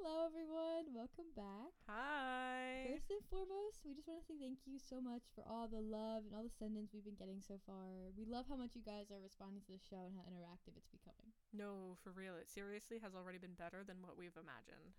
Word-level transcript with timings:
Hello, 0.00 0.24
everyone. 0.24 0.96
Welcome 0.96 1.28
back. 1.36 1.76
Hi. 1.84 2.88
First 2.88 3.12
and 3.12 3.20
foremost, 3.28 3.84
we 3.84 3.92
just 3.92 4.08
want 4.08 4.24
to 4.24 4.32
say 4.32 4.40
thank 4.40 4.64
you 4.64 4.80
so 4.80 4.96
much 4.96 5.28
for 5.36 5.44
all 5.44 5.68
the 5.68 5.84
love 5.84 6.24
and 6.24 6.32
all 6.32 6.40
the 6.40 6.48
send 6.56 6.72
ins 6.80 6.96
we've 6.96 7.04
been 7.04 7.20
getting 7.20 7.44
so 7.44 7.60
far. 7.68 8.08
We 8.16 8.24
love 8.24 8.48
how 8.48 8.56
much 8.56 8.72
you 8.72 8.80
guys 8.80 9.12
are 9.12 9.20
responding 9.20 9.60
to 9.68 9.76
the 9.76 9.82
show 9.92 10.08
and 10.08 10.16
how 10.16 10.24
interactive 10.24 10.72
it's 10.72 10.88
becoming. 10.88 11.36
No, 11.52 12.00
for 12.00 12.16
real. 12.16 12.32
It 12.40 12.48
seriously 12.48 12.96
has 13.04 13.12
already 13.12 13.36
been 13.36 13.52
better 13.60 13.84
than 13.84 14.00
what 14.00 14.16
we've 14.16 14.40
imagined. 14.40 14.96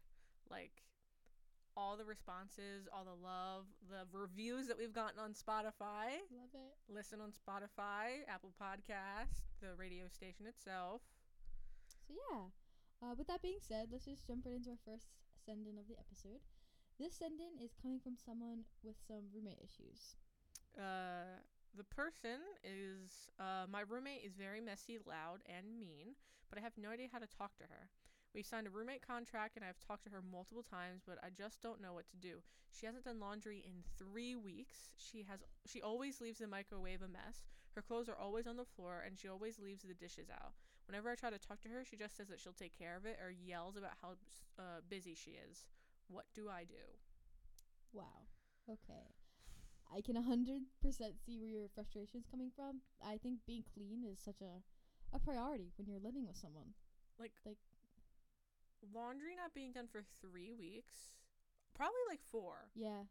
Like, 0.53 0.85
all 1.73 1.97
the 1.97 2.05
responses, 2.05 2.85
all 2.85 3.01
the 3.01 3.17
love, 3.17 3.73
the 3.89 4.05
reviews 4.13 4.69
that 4.69 4.77
we've 4.77 4.93
gotten 4.93 5.17
on 5.17 5.33
Spotify. 5.33 6.21
Love 6.29 6.53
it. 6.53 6.77
Listen 6.85 7.17
on 7.25 7.33
Spotify, 7.33 8.21
Apple 8.29 8.53
Podcast, 8.53 9.49
the 9.65 9.73
radio 9.73 10.05
station 10.13 10.45
itself. 10.45 11.01
So, 11.89 11.97
yeah. 12.05 12.53
Uh, 13.01 13.15
with 13.17 13.27
that 13.27 13.41
being 13.41 13.57
said, 13.59 13.89
let's 13.91 14.05
just 14.05 14.27
jump 14.27 14.45
right 14.45 14.55
into 14.55 14.69
our 14.69 14.81
first 14.85 15.09
send 15.45 15.65
in 15.65 15.77
of 15.77 15.87
the 15.87 15.97
episode. 15.97 16.39
This 16.99 17.17
send 17.17 17.41
in 17.41 17.57
is 17.63 17.73
coming 17.81 17.99
from 17.99 18.15
someone 18.15 18.61
with 18.83 18.95
some 19.07 19.25
roommate 19.33 19.57
issues. 19.57 20.15
Uh, 20.77 21.41
the 21.75 21.83
person 21.83 22.39
is 22.63 23.27
uh, 23.39 23.65
my 23.69 23.81
roommate 23.81 24.21
is 24.23 24.35
very 24.35 24.61
messy, 24.61 24.99
loud, 25.01 25.41
and 25.49 25.65
mean, 25.79 26.13
but 26.49 26.59
I 26.59 26.61
have 26.61 26.77
no 26.77 26.89
idea 26.89 27.07
how 27.11 27.17
to 27.17 27.27
talk 27.27 27.57
to 27.57 27.63
her. 27.63 27.89
We 28.35 28.43
signed 28.43 28.67
a 28.67 28.69
roommate 28.69 29.05
contract 29.05 29.57
and 29.57 29.65
I've 29.65 29.79
talked 29.79 30.03
to 30.05 30.09
her 30.11 30.21
multiple 30.21 30.63
times, 30.63 31.01
but 31.05 31.17
I 31.23 31.29
just 31.35 31.59
don't 31.61 31.81
know 31.81 31.93
what 31.93 32.07
to 32.11 32.17
do. 32.17 32.39
She 32.69 32.85
hasn't 32.85 33.03
done 33.03 33.19
laundry 33.19 33.63
in 33.65 33.83
3 33.97 34.35
weeks. 34.35 34.93
She 34.97 35.25
has 35.27 35.41
she 35.65 35.81
always 35.81 36.21
leaves 36.21 36.39
the 36.39 36.47
microwave 36.47 37.01
a 37.01 37.09
mess. 37.09 37.43
Her 37.75 37.81
clothes 37.81 38.07
are 38.07 38.15
always 38.15 38.47
on 38.47 38.57
the 38.57 38.65
floor 38.77 39.03
and 39.05 39.17
she 39.19 39.27
always 39.27 39.59
leaves 39.59 39.83
the 39.83 39.93
dishes 39.93 40.29
out. 40.29 40.53
Whenever 40.91 41.07
I 41.09 41.15
try 41.15 41.29
to 41.31 41.39
talk 41.39 41.61
to 41.63 41.69
her, 41.69 41.85
she 41.87 41.95
just 41.95 42.17
says 42.17 42.27
that 42.27 42.41
she'll 42.43 42.51
take 42.51 42.77
care 42.77 42.97
of 42.99 43.05
it 43.05 43.15
or 43.23 43.31
yells 43.31 43.77
about 43.77 43.95
how 44.01 44.19
uh, 44.59 44.83
busy 44.89 45.15
she 45.15 45.39
is. 45.39 45.63
What 46.09 46.25
do 46.35 46.49
I 46.51 46.65
do? 46.67 46.83
Wow. 47.93 48.27
Okay. 48.69 49.07
I 49.87 50.01
can 50.01 50.19
100% 50.19 50.67
see 51.15 51.39
where 51.39 51.47
your 51.47 51.69
frustration 51.73 52.19
is 52.19 52.27
coming 52.29 52.51
from. 52.53 52.81
I 52.99 53.15
think 53.15 53.39
being 53.47 53.63
clean 53.73 54.03
is 54.03 54.19
such 54.19 54.41
a, 54.43 54.59
a 55.15 55.19
priority 55.19 55.71
when 55.77 55.87
you're 55.87 56.03
living 56.03 56.27
with 56.27 56.35
someone. 56.35 56.75
Like 57.17 57.31
Like- 57.45 57.63
laundry 58.93 59.31
not 59.39 59.53
being 59.55 59.71
done 59.71 59.87
for 59.87 60.01
3 60.19 60.51
weeks, 60.59 61.15
probably 61.73 62.03
like 62.09 62.19
4. 62.21 62.67
Yeah. 62.75 63.07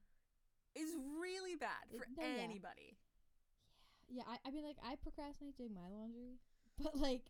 is 0.77 0.93
really 1.19 1.57
bad 1.57 1.89
It- 1.91 1.97
for 1.97 2.05
no, 2.15 2.29
yeah. 2.29 2.43
anybody. 2.45 2.99
Yeah, 4.13 4.25
I, 4.29 4.37
I 4.49 4.51
mean, 4.51 4.65
like, 4.65 4.77
I 4.85 4.97
procrastinate 4.97 5.57
doing 5.57 5.73
my 5.73 5.89
laundry, 5.89 6.37
but, 6.83 6.95
like, 6.99 7.23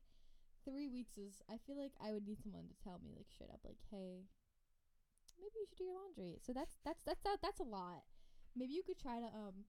three 0.65 0.89
weeks 0.89 1.17
is, 1.19 1.43
I 1.49 1.57
feel 1.67 1.77
like 1.77 1.93
I 2.01 2.13
would 2.13 2.27
need 2.27 2.41
someone 2.43 2.69
to 2.69 2.77
tell 2.83 2.99
me, 3.03 3.13
like, 3.17 3.29
straight 3.31 3.51
up, 3.51 3.61
like, 3.65 3.79
hey, 3.91 4.27
maybe 5.41 5.57
you 5.61 5.67
should 5.69 5.79
do 5.79 5.85
your 5.85 5.97
laundry. 5.97 6.39
So 6.45 6.53
that's, 6.53 6.77
that's, 6.85 7.03
that's, 7.03 7.21
that, 7.25 7.39
that's 7.43 7.61
a 7.61 7.65
lot. 7.69 8.05
Maybe 8.57 8.75
you 8.75 8.83
could 8.83 8.99
try 8.99 9.21
to, 9.21 9.27
um, 9.33 9.65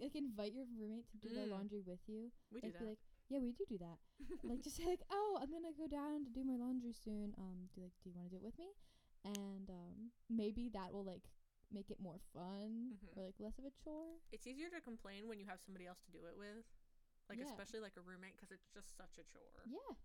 like, 0.00 0.14
invite 0.14 0.52
your 0.52 0.66
roommate 0.76 1.08
to 1.12 1.16
do 1.18 1.32
their 1.32 1.46
Mm. 1.46 1.54
laundry 1.56 1.80
with 1.80 2.02
you. 2.06 2.30
We 2.50 2.60
do 2.60 2.68
like, 2.68 2.78
be 2.78 2.84
that. 2.84 2.90
like, 2.96 3.02
yeah, 3.28 3.38
we 3.40 3.52
do 3.52 3.64
do 3.68 3.78
that. 3.78 3.98
like, 4.44 4.60
just 4.62 4.76
say, 4.76 4.84
like, 4.86 5.02
oh, 5.10 5.38
I'm 5.40 5.50
gonna 5.50 5.72
go 5.72 5.86
down 5.88 6.24
to 6.24 6.30
do 6.30 6.44
my 6.44 6.56
laundry 6.56 6.92
soon. 6.92 7.32
Um, 7.38 7.70
do, 7.74 7.80
like, 7.80 7.94
do 8.02 8.10
you 8.10 8.14
want 8.14 8.28
to 8.28 8.34
do 8.36 8.40
it 8.42 8.44
with 8.44 8.58
me? 8.58 8.74
And, 9.24 9.70
um, 9.70 10.12
maybe 10.28 10.68
that 10.74 10.92
will, 10.92 11.04
like, 11.04 11.24
make 11.72 11.90
it 11.90 11.98
more 12.02 12.18
fun 12.34 12.98
Mhm. 13.00 13.16
or, 13.16 13.24
like, 13.24 13.40
less 13.40 13.58
of 13.58 13.64
a 13.64 13.70
chore. 13.72 14.20
it's 14.30 14.46
easier 14.46 14.68
to 14.68 14.80
complain 14.80 15.26
when 15.26 15.38
you 15.40 15.46
have 15.46 15.60
somebody 15.64 15.86
else 15.86 16.02
to 16.04 16.12
do 16.12 16.26
it 16.26 16.36
with. 16.36 16.66
Like 17.28 17.38
Yeah. 17.38 17.46
especially 17.48 17.80
like 17.80 17.96
a 17.96 18.02
roommate 18.02 18.36
because 18.36 18.50
it's 18.52 18.68
just 18.68 18.94
such 18.98 19.16
a 19.16 19.24
chore. 19.24 19.64
Yeah. 19.64 19.96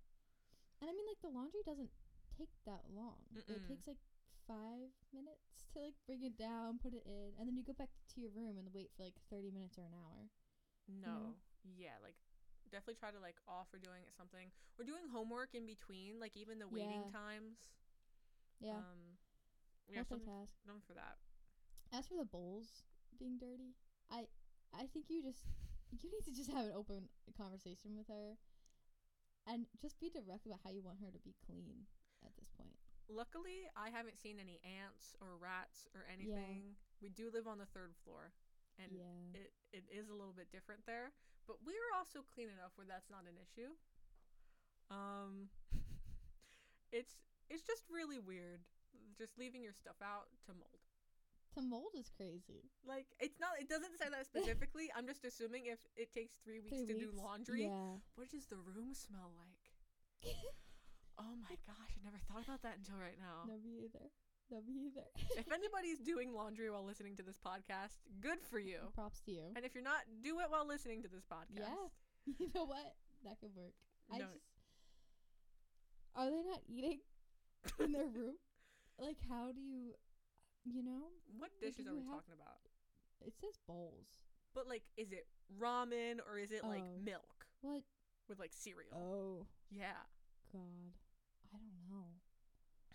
And 0.81 0.89
I 0.89 0.93
mean, 0.93 1.05
like, 1.07 1.21
the 1.21 1.29
laundry 1.29 1.61
doesn't 1.65 1.91
take 2.37 2.49
that 2.65 2.83
long. 2.93 3.19
It 3.47 3.63
Mm-mm. 3.63 3.67
takes, 3.67 3.87
like, 3.87 3.99
five 4.47 4.91
minutes 5.13 5.65
to, 5.73 5.79
like, 5.79 5.95
bring 6.05 6.23
it 6.23 6.37
down, 6.37 6.79
put 6.79 6.93
it 6.93 7.03
in, 7.05 7.35
and 7.37 7.47
then 7.47 7.55
you 7.57 7.63
go 7.63 7.73
back 7.73 7.89
to 8.15 8.21
your 8.21 8.31
room 8.31 8.57
and 8.57 8.73
wait 8.73 8.91
for, 8.95 9.03
like, 9.03 9.15
30 9.29 9.51
minutes 9.51 9.77
or 9.77 9.83
an 9.85 9.93
hour. 9.93 10.29
No. 10.87 11.35
Yeah, 11.63 11.97
like 12.01 12.15
definitely 12.71 12.95
try 12.95 13.11
to 13.11 13.19
like 13.19 13.37
offer 13.47 13.77
doing 13.79 14.03
it 14.05 14.13
something. 14.15 14.51
We're 14.77 14.85
doing 14.85 15.07
homework 15.11 15.53
in 15.55 15.65
between, 15.65 16.19
like 16.19 16.35
even 16.35 16.59
the 16.59 16.67
waiting 16.67 17.05
Yeah. 17.05 17.11
times. 17.11 17.57
Yeah. 18.59 18.81
Um 18.81 19.17
yeah, 19.87 20.03
multitask. 20.09 20.53
something 20.65 20.83
for 20.87 20.93
that. 20.93 21.17
As 21.91 22.07
for 22.07 22.15
the 22.17 22.25
bowls 22.25 22.83
being 23.17 23.37
dirty, 23.37 23.75
I 24.09 24.27
I 24.73 24.87
think 24.87 25.09
you 25.09 25.21
just 25.21 25.43
you 26.01 26.09
need 26.11 26.23
to 26.25 26.33
just 26.35 26.51
have 26.51 26.65
an 26.65 26.73
open 26.75 27.09
conversation 27.37 27.95
with 27.97 28.07
her 28.07 28.37
and 29.49 29.65
just 29.81 29.97
be 29.97 30.13
direct 30.13 30.45
about 30.45 30.61
how 30.63 30.69
you 30.69 30.85
want 30.85 31.01
her 31.01 31.09
to 31.09 31.21
be 31.25 31.33
clean 31.41 31.89
at 32.21 32.31
this 32.37 32.53
point. 32.53 32.77
Luckily, 33.09 33.65
I 33.73 33.89
haven't 33.89 34.21
seen 34.21 34.37
any 34.37 34.61
ants 34.61 35.17
or 35.17 35.41
rats 35.41 35.89
or 35.97 36.05
anything. 36.05 36.77
We 37.01 37.09
do 37.09 37.33
live 37.33 37.49
on 37.49 37.57
the 37.57 37.65
third 37.73 37.97
floor. 38.05 38.29
And 38.77 38.93
yeah. 38.93 39.33
it, 39.33 39.51
it 39.73 39.83
is 39.89 40.07
a 40.07 40.15
little 40.15 40.31
bit 40.31 40.53
different 40.53 40.85
there 40.85 41.11
but 41.49 41.57
we're 41.65 41.89
also 41.97 42.21
clean 42.29 42.53
enough 42.53 42.77
where 42.77 42.85
that's 42.85 43.09
not 43.09 43.25
an 43.25 43.33
issue 43.41 43.73
um 44.93 45.49
it's 46.93 47.17
it's 47.49 47.65
just 47.65 47.81
really 47.89 48.21
weird 48.21 48.61
just 49.17 49.33
leaving 49.41 49.65
your 49.65 49.73
stuff 49.73 49.97
out 50.05 50.29
to 50.45 50.53
mold 50.53 50.85
to 51.55 51.61
mold 51.61 51.93
is 51.97 52.09
crazy. 52.15 52.69
like 52.85 53.07
it's 53.19 53.39
not 53.39 53.57
it 53.59 53.67
doesn't 53.69 53.97
say 53.97 54.05
that 54.09 54.25
specifically 54.25 54.91
i'm 54.95 55.07
just 55.07 55.25
assuming 55.25 55.65
if 55.65 55.79
it 55.97 56.11
takes 56.13 56.37
three 56.43 56.59
weeks 56.59 56.77
Three 56.85 56.87
to 56.87 56.93
do 56.99 57.09
laundry 57.17 57.63
Yeah. 57.65 57.97
what 58.15 58.29
does 58.29 58.45
the 58.45 58.57
room 58.57 58.93
smell 58.93 59.33
like 59.37 59.65
oh 61.19 61.33
my 61.41 61.55
gosh 61.65 61.91
i 61.97 61.99
never 62.03 62.19
thought 62.29 62.43
about 62.45 62.61
that 62.63 62.77
until 62.77 62.97
right 63.01 63.17
now 63.19 63.45
no, 63.49 63.57
me 63.59 63.85
either. 63.89 64.05
No, 64.51 64.61
me 64.65 64.89
either. 64.89 65.05
if 65.37 65.51
anybody's 65.51 65.99
doing 65.99 66.33
laundry 66.33 66.69
while 66.69 66.85
listening 66.85 67.15
to 67.17 67.23
this 67.23 67.37
podcast 67.37 67.97
good 68.21 68.39
for 68.41 68.59
you 68.59 68.79
Props 68.95 69.19
to 69.25 69.31
you. 69.31 69.45
and 69.55 69.65
if 69.65 69.73
you're 69.73 69.83
not 69.83 70.05
do 70.23 70.39
it 70.39 70.47
while 70.49 70.65
listening 70.67 71.01
to 71.03 71.09
this 71.09 71.25
podcast 71.25 71.65
Yeah. 71.65 72.33
You 72.39 72.49
know 72.53 72.65
what? 72.65 72.93
That 73.25 73.39
could 73.41 73.55
work. 73.55 73.73
I 74.11 74.19
just 74.19 74.45
Are 76.15 76.29
they 76.29 76.43
not 76.43 76.61
eating 76.67 76.99
in 77.79 77.91
their 77.91 78.07
room? 78.07 78.35
Like 78.99 79.17
how 79.29 79.51
do 79.55 79.61
you 79.61 79.93
you 80.65 80.83
know? 80.83 81.09
What 81.37 81.51
dishes 81.59 81.87
are 81.87 81.93
we 81.93 82.01
have- 82.03 82.07
talking 82.23 82.33
about? 82.33 82.59
It 83.21 83.33
says 83.39 83.57
bowls. 83.67 84.07
But 84.53 84.67
like, 84.67 84.83
is 84.97 85.11
it 85.11 85.27
ramen 85.59 86.19
or 86.25 86.37
is 86.39 86.51
it 86.51 86.63
like 86.63 86.83
Oh. 86.83 86.97
milk 86.99 87.47
What? 87.61 87.83
with 88.27 88.39
like 88.39 88.53
cereal? 88.53 88.93
Oh 88.95 89.47
Yeah. 89.71 90.05
god. 90.51 90.93
I 91.53 91.57
don't 91.57 91.89
know. 91.89 92.19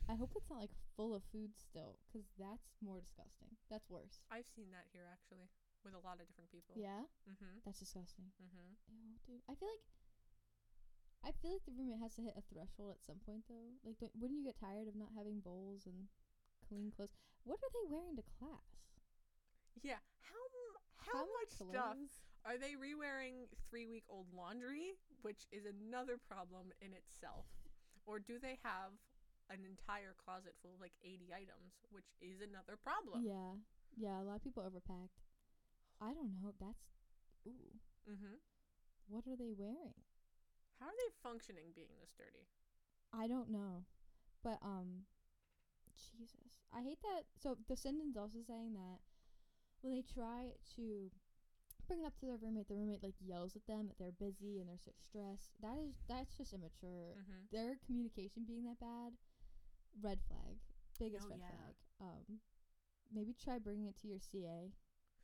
I 0.08 0.14
hope 0.14 0.32
it's 0.36 0.50
not 0.50 0.60
like 0.60 0.74
full 0.96 1.14
of 1.14 1.24
food 1.32 1.56
still 1.56 1.98
cuz 2.12 2.24
that's 2.38 2.76
more 2.80 3.00
disgusting. 3.00 3.56
That's 3.70 3.88
worse. 3.88 4.20
I've 4.30 4.46
seen 4.46 4.70
that 4.70 4.86
here 4.92 5.06
actually 5.10 5.48
with 5.82 5.94
a 5.94 5.98
lot 5.98 6.20
of 6.20 6.26
different 6.28 6.50
people. 6.50 6.74
Yeah? 6.76 7.04
Mm-hmm. 7.28 7.58
That's 7.64 7.78
disgusting. 7.78 8.32
Mm-hmm. 8.42 8.74
Ew, 8.88 9.18
dude. 9.26 9.42
I 9.48 9.54
feel 9.54 9.68
like 9.68 9.84
I 11.24 11.32
feel 11.32 11.52
like 11.52 11.64
the 11.64 11.72
roommate 11.72 12.00
has 12.00 12.14
to 12.16 12.22
hit 12.22 12.36
a 12.36 12.42
threshold 12.42 12.92
at 12.92 13.02
some 13.02 13.18
point 13.24 13.44
though. 13.48 13.78
Like 13.82 13.98
don't, 13.98 14.14
wouldn't 14.16 14.38
you 14.38 14.44
get 14.44 14.58
tired 14.60 14.88
of 14.88 14.94
not 14.94 15.12
having 15.16 15.40
bowls 15.40 15.86
and 15.86 16.08
clean 16.68 16.90
clothes? 16.90 17.16
What 17.44 17.60
are 17.62 17.72
they 17.72 17.86
wearing 17.88 18.16
to 18.16 18.24
class? 18.38 18.64
Yeah. 19.82 20.00
How 20.20 20.40
m- 20.40 20.80
how, 20.96 21.24
much 21.40 21.52
stuff 21.52 21.96
are 22.44 22.56
they 22.58 22.76
re-wearing 22.76 23.48
three 23.68 23.86
week 23.86 24.04
old 24.08 24.26
laundry, 24.34 24.96
which 25.22 25.46
is 25.52 25.64
another 25.66 26.16
problem 26.16 26.72
in 26.80 26.92
itself, 26.92 27.46
or 28.06 28.18
do 28.18 28.38
they 28.38 28.58
have 28.64 28.96
an 29.50 29.60
entire 29.68 30.16
closet 30.24 30.54
full 30.62 30.74
of 30.74 30.80
like 30.80 30.96
eighty 31.04 31.32
items, 31.36 31.84
which 31.90 32.08
is 32.20 32.40
another 32.40 32.76
problem? 32.80 33.20
Yeah. 33.24 33.60
Yeah, 33.96 34.20
a 34.20 34.24
lot 34.24 34.36
of 34.36 34.44
people 34.44 34.64
overpacked. 34.64 35.20
I 36.00 36.12
don't 36.14 36.32
know. 36.42 36.52
That's 36.58 36.80
ooh. 37.46 37.76
Mm-hmm. 38.10 38.40
What 39.08 39.26
are 39.28 39.36
they 39.36 39.52
wearing? 39.56 39.94
How 40.80 40.86
are 40.86 40.96
they 40.96 41.12
functioning 41.22 41.72
being 41.74 41.92
this 42.00 42.12
dirty? 42.16 42.48
I 43.12 43.28
don't 43.28 43.50
know. 43.50 43.84
But 44.42 44.58
um 44.62 45.06
Jesus. 45.96 46.62
I 46.72 46.82
hate 46.82 47.00
that 47.02 47.24
so 47.40 47.56
the 47.68 47.76
sentence 47.76 48.16
also 48.16 48.38
saying 48.46 48.74
that 48.74 48.98
when 49.82 49.92
they 49.94 50.02
try 50.02 50.52
to 50.76 51.10
bring 51.86 52.00
it 52.00 52.06
up 52.06 52.16
to 52.20 52.26
their 52.26 52.36
roommate, 52.40 52.68
the 52.68 52.74
roommate 52.74 53.02
like 53.02 53.14
yells 53.20 53.54
at 53.56 53.66
them 53.66 53.86
that 53.88 53.98
they're 53.98 54.12
busy 54.16 54.58
and 54.60 54.68
they're 54.68 54.80
so 54.84 54.92
stressed. 54.96 55.52
That 55.60 55.76
is 55.78 55.94
that's 56.08 56.36
just 56.36 56.52
immature. 56.52 57.14
Mm-hmm. 57.18 57.52
Their 57.52 57.76
communication 57.86 58.44
being 58.46 58.64
that 58.64 58.80
bad, 58.80 59.12
red 60.02 60.18
flag. 60.28 60.56
Biggest 60.98 61.26
Oh, 61.26 61.30
red 61.30 61.40
yeah. 61.40 61.50
flag. 61.52 61.74
Um 62.00 62.40
maybe 63.12 63.34
try 63.34 63.58
bringing 63.58 63.86
it 63.86 63.96
to 64.02 64.08
your 64.08 64.18
CA 64.18 64.72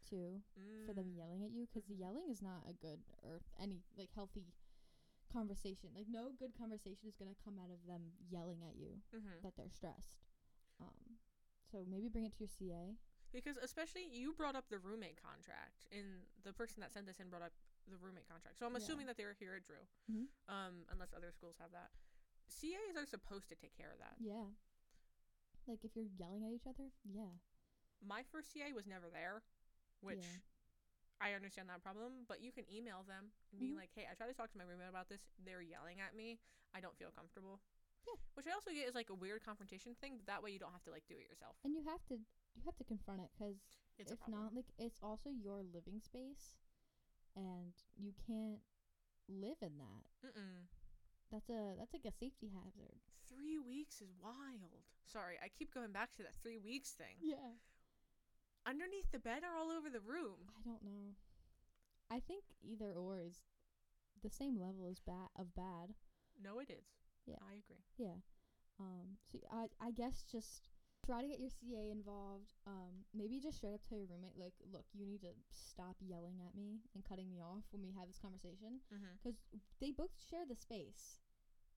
too 0.09 0.41
for 0.87 0.95
them 0.95 1.13
yelling 1.13 1.43
at 1.45 1.51
you 1.51 1.67
because 1.67 1.89
Mhm. 1.91 1.99
yelling 1.99 2.29
is 2.31 2.41
not 2.43 2.63
a 2.69 2.73
good 2.73 3.01
or 3.23 3.41
any 3.59 3.83
like 3.99 4.11
healthy 4.15 4.45
conversation. 5.33 5.91
Like 5.95 6.09
no 6.09 6.33
good 6.33 6.55
conversation 6.57 7.09
is 7.09 7.17
gonna 7.17 7.35
come 7.45 7.59
out 7.59 7.71
of 7.71 7.87
them 7.87 8.13
yelling 8.31 8.63
at 8.63 8.77
you 8.77 9.01
Mm-hmm. 9.15 9.41
that 9.43 9.57
they're 9.57 9.71
stressed. 9.71 10.17
Um, 10.81 11.19
so 11.71 11.85
maybe 11.89 12.09
bring 12.09 12.25
it 12.25 12.33
to 12.35 12.41
your 12.41 12.49
CA. 12.49 12.97
Because 13.33 13.57
especially 13.63 14.09
you 14.11 14.35
brought 14.35 14.57
up 14.57 14.67
the 14.71 14.79
roommate 14.79 15.23
contract, 15.23 15.87
and 15.95 16.27
the 16.43 16.53
person 16.53 16.81
that 16.83 16.93
sent 16.93 17.07
this 17.07 17.21
in 17.21 17.31
brought 17.31 17.43
up 17.47 17.53
the 17.87 17.97
roommate 17.97 18.27
contract. 18.27 18.59
So 18.59 18.67
I'm 18.67 18.73
Yeah. 18.75 18.83
assuming 18.83 19.07
that 19.07 19.17
they 19.17 19.25
were 19.25 19.37
here 19.39 19.55
at 19.55 19.63
Drew, 19.63 19.87
Mhm. 20.11 20.27
um, 20.49 20.87
unless 20.91 21.13
other 21.15 21.31
schools 21.31 21.57
have 21.59 21.71
that. 21.71 21.93
CAs 22.51 22.97
are 22.97 23.07
supposed 23.07 23.49
to 23.49 23.55
take 23.55 23.77
care 23.77 23.93
of 23.93 23.99
that. 24.01 24.17
Yeah, 24.19 24.51
Like 25.69 25.85
if 25.85 25.95
you're 25.95 26.07
yelling 26.19 26.43
at 26.43 26.51
each 26.53 26.67
other, 26.67 26.91
yeah. 27.05 27.39
My 28.01 28.25
first 28.25 28.51
CA 28.51 28.73
was 28.73 28.87
never 28.87 29.09
there, 29.11 29.45
which 30.01 30.25
Yeah. 30.25 30.41
I 31.21 31.35
understand 31.35 31.69
that 31.69 31.83
problem, 31.83 32.25
but 32.27 32.41
you 32.41 32.51
can 32.51 32.69
email 32.73 33.05
them 33.05 33.31
and 33.53 33.61
be 33.61 33.71
Mhm. 33.71 33.77
like, 33.77 33.93
"Hey, 33.93 34.09
I 34.11 34.15
tried 34.15 34.29
to 34.29 34.35
talk 34.35 34.51
to 34.51 34.59
my 34.59 34.65
roommate 34.65 34.89
about 34.89 35.09
this. 35.09 35.21
They're 35.39 35.63
yelling 35.63 36.01
at 36.01 36.15
me. 36.17 36.41
I 36.73 36.81
don't 36.81 36.97
feel 36.97 37.13
comfortable." 37.13 37.61
Yeah. 38.07 38.19
Which 38.35 38.47
I 38.47 38.53
also 38.53 38.71
get 38.71 38.89
is 38.89 38.95
like 38.95 39.11
a 39.11 39.19
weird 39.19 39.45
confrontation 39.45 39.95
thing, 40.01 40.17
but 40.17 40.27
that 40.27 40.43
way 40.43 40.51
you 40.51 40.59
don't 40.59 40.73
have 40.73 40.85
to 40.85 40.91
like 40.91 41.05
do 41.09 41.17
it 41.19 41.29
yourself. 41.29 41.57
And 41.65 41.75
you 41.75 41.83
have 41.85 42.05
to 42.09 42.17
you 42.57 42.63
have 42.65 42.77
to 42.77 42.85
confront 42.85 43.21
it 43.21 43.31
because 43.33 43.61
if 43.99 44.19
not, 44.29 44.55
like 44.55 44.69
it's 44.79 44.99
also 45.03 45.31
your 45.31 45.61
living 45.61 46.01
space, 46.01 46.57
and 47.37 47.75
you 47.99 48.13
can't 48.27 48.65
live 49.29 49.61
in 49.61 49.77
that. 49.79 50.05
Mm-mm. 50.25 50.67
That's 51.31 51.49
a 51.49 51.77
that's 51.79 51.93
like 51.93 52.09
a 52.09 52.17
safety 52.17 52.51
hazard. 52.51 52.99
Three 53.29 53.59
weeks 53.59 54.01
is 54.01 54.11
wild. 54.19 54.89
Sorry, 55.07 55.39
I 55.43 55.49
keep 55.49 55.75
going 55.75 55.93
back 55.93 56.15
to 56.17 56.23
that 56.23 56.35
three 56.35 56.59
weeks 56.59 56.91
thing. 56.91 57.21
Yeah. 57.23 57.59
Underneath 58.67 59.11
the 59.13 59.19
bed 59.19 59.43
or 59.43 59.57
all 59.57 59.71
over 59.71 59.89
the 59.89 60.01
room? 60.01 60.51
I 60.59 60.63
don't 60.65 60.83
know. 60.85 61.17
I 62.11 62.21
think 62.21 62.45
either 62.63 62.93
or 62.93 63.19
is 63.19 63.43
the 64.23 64.31
same 64.31 64.59
level 64.59 64.87
as 64.91 65.01
bad 65.01 65.31
of 65.39 65.55
bad. 65.55 65.95
No, 66.43 66.59
it 66.59 66.71
is. 66.71 67.00
Yeah. 67.27 67.37
I 67.41 67.61
agree. 67.61 67.85
Yeah. 67.99 68.19
Um. 68.79 69.19
So 69.31 69.39
I 69.51 69.69
I 69.81 69.91
guess 69.93 70.25
just 70.25 70.69
try 71.05 71.23
to 71.23 71.29
get 71.29 71.41
your 71.41 71.51
CA 71.51 71.91
involved. 71.91 72.53
Um. 72.67 73.05
Maybe 73.15 73.41
just 73.41 73.59
straight 73.59 73.75
up 73.75 73.83
tell 73.89 73.99
your 73.99 74.09
roommate 74.09 74.39
like, 74.39 74.55
look, 74.73 74.85
you 74.93 75.07
need 75.07 75.21
to 75.23 75.33
stop 75.51 75.97
yelling 76.01 76.41
at 76.47 76.55
me 76.55 76.81
and 76.95 77.05
cutting 77.05 77.29
me 77.31 77.41
off 77.41 77.65
when 77.73 77.83
we 77.83 77.93
have 77.99 78.09
this 78.09 78.19
conversation 78.19 78.81
Mm-hmm. 78.93 79.15
because 79.21 79.39
they 79.81 79.91
both 79.93 80.13
share 80.19 80.45
the 80.49 80.57
space. 80.57 81.21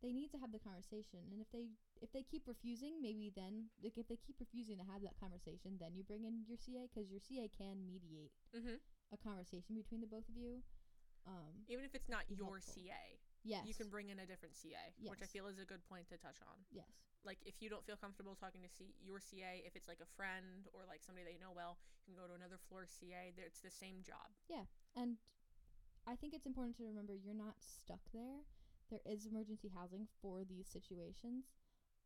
They 0.02 0.12
need 0.12 0.32
to 0.36 0.38
have 0.44 0.52
the 0.52 0.60
conversation, 0.60 1.32
and 1.32 1.40
if 1.40 1.48
they 1.56 1.72
if 2.04 2.12
they 2.12 2.24
keep 2.28 2.44
refusing, 2.48 3.00
maybe 3.00 3.32
then 3.32 3.72
like 3.82 3.96
if 3.96 4.08
they 4.12 4.20
keep 4.20 4.36
refusing 4.40 4.76
to 4.78 4.84
have 4.84 5.00
that 5.04 5.16
conversation, 5.16 5.80
then 5.80 5.96
you 5.96 6.04
bring 6.04 6.26
in 6.28 6.44
your 6.44 6.60
CA 6.60 6.92
because 6.92 7.08
your 7.10 7.24
CA 7.24 7.48
can 7.48 7.88
mediate 7.88 8.36
Mm-hmm. 8.52 8.84
a 9.16 9.18
conversation 9.18 9.76
between 9.80 10.02
the 10.04 10.08
both 10.12 10.28
of 10.28 10.36
you. 10.36 10.60
Um. 11.26 11.64
Even 11.72 11.86
if 11.88 11.96
it's 11.96 12.10
not 12.12 12.28
your 12.28 12.60
helpful. 12.60 12.74
CA, 12.76 13.16
Yes. 13.44 13.68
you 13.68 13.76
can 13.76 13.90
bring 13.92 14.10
in 14.10 14.20
a 14.20 14.26
different 14.26 14.56
CA, 14.56 14.80
which 15.04 15.22
I 15.22 15.28
feel 15.28 15.48
is 15.48 15.60
a 15.60 15.68
good 15.68 15.84
point 15.88 16.08
to 16.10 16.18
touch 16.18 16.40
on. 16.42 16.64
Yes. 16.72 16.88
Like, 17.24 17.40
if 17.46 17.60
you 17.60 17.70
don't 17.70 17.84
feel 17.84 17.96
comfortable 17.96 18.36
talking 18.36 18.64
to 18.64 18.72
C- 18.72 18.96
your 19.04 19.20
CA, 19.20 19.64
if 19.68 19.76
it's 19.76 19.88
like 19.88 20.00
a 20.04 20.10
friend 20.16 20.68
or 20.72 20.84
like 20.88 21.04
somebody 21.04 21.24
that 21.28 21.34
you 21.36 21.40
know 21.40 21.56
well, 21.56 21.78
you 22.08 22.16
can 22.16 22.20
go 22.20 22.28
to 22.28 22.36
another 22.36 22.60
floor 22.68 22.88
CA. 22.88 23.32
It's 23.36 23.60
the 23.60 23.72
same 23.72 24.04
job. 24.04 24.32
Yeah. 24.48 24.68
And 24.96 25.20
I 26.08 26.16
think 26.16 26.34
it's 26.34 26.46
important 26.48 26.76
to 26.78 26.84
remember 26.84 27.16
you're 27.16 27.36
not 27.36 27.56
stuck 27.64 28.04
there. 28.12 28.44
There 28.92 29.04
is 29.08 29.26
emergency 29.26 29.72
housing 29.72 30.08
for 30.22 30.44
these 30.44 30.68
situations. 30.68 31.48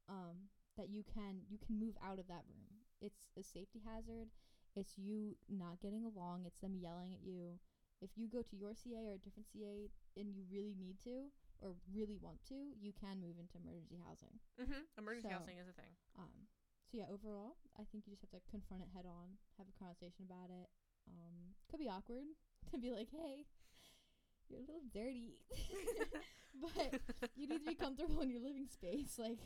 Um, 0.07 0.53
that 0.77 0.89
you 0.89 1.03
can 1.03 1.41
you 1.49 1.57
can 1.57 1.79
move 1.79 1.97
out 2.05 2.19
of 2.19 2.27
that 2.29 2.45
room. 2.47 2.85
It's 3.01 3.25
a 3.37 3.43
safety 3.43 3.81
hazard. 3.83 4.29
It's 4.75 4.93
you 4.97 5.35
not 5.49 5.81
getting 5.81 6.05
along. 6.05 6.45
It's 6.45 6.61
them 6.61 6.77
yelling 6.77 7.13
at 7.13 7.25
you. 7.25 7.57
If 7.99 8.11
you 8.15 8.29
go 8.29 8.43
to 8.45 8.55
your 8.55 8.73
CA 8.77 9.09
or 9.09 9.17
a 9.17 9.17
different 9.17 9.49
CA 9.51 9.89
and 10.17 10.33
you 10.33 10.43
really 10.49 10.73
need 10.73 10.97
to 11.05 11.29
or 11.61 11.73
really 11.93 12.17
want 12.21 12.37
to, 12.49 12.53
you 12.77 12.93
can 12.93 13.17
move 13.21 13.37
into 13.41 13.57
emergency 13.57 13.97
housing. 14.05 14.37
Mm-hmm. 14.61 14.83
Emergency 14.97 15.29
So- 15.29 15.37
housing 15.37 15.57
is 15.57 15.69
a 15.69 15.73
thing. 15.73 15.93
Um, 16.17 16.49
so 16.89 16.97
yeah, 16.97 17.09
overall, 17.11 17.57
I 17.77 17.83
think 17.89 18.05
you 18.05 18.13
just 18.13 18.21
have 18.23 18.31
to 18.33 18.41
confront 18.49 18.83
it 18.83 18.89
head 18.95 19.05
on, 19.09 19.37
have 19.57 19.67
a 19.67 19.75
conversation 19.77 20.23
about 20.29 20.49
it. 20.53 20.69
Um, 21.09 21.53
could 21.69 21.79
be 21.81 21.89
awkward 21.89 22.27
to 22.71 22.77
be 22.77 22.91
like, 22.91 23.09
"Hey, 23.11 23.45
you're 24.49 24.59
a 24.59 24.67
little 24.67 24.85
dirty," 24.93 25.39
but 26.61 26.99
you 27.35 27.47
need 27.47 27.63
to 27.65 27.69
be 27.71 27.75
comfortable 27.79 28.21
in 28.21 28.29
your 28.29 28.41
living 28.41 28.67
space. 28.71 29.17
Like, 29.19 29.39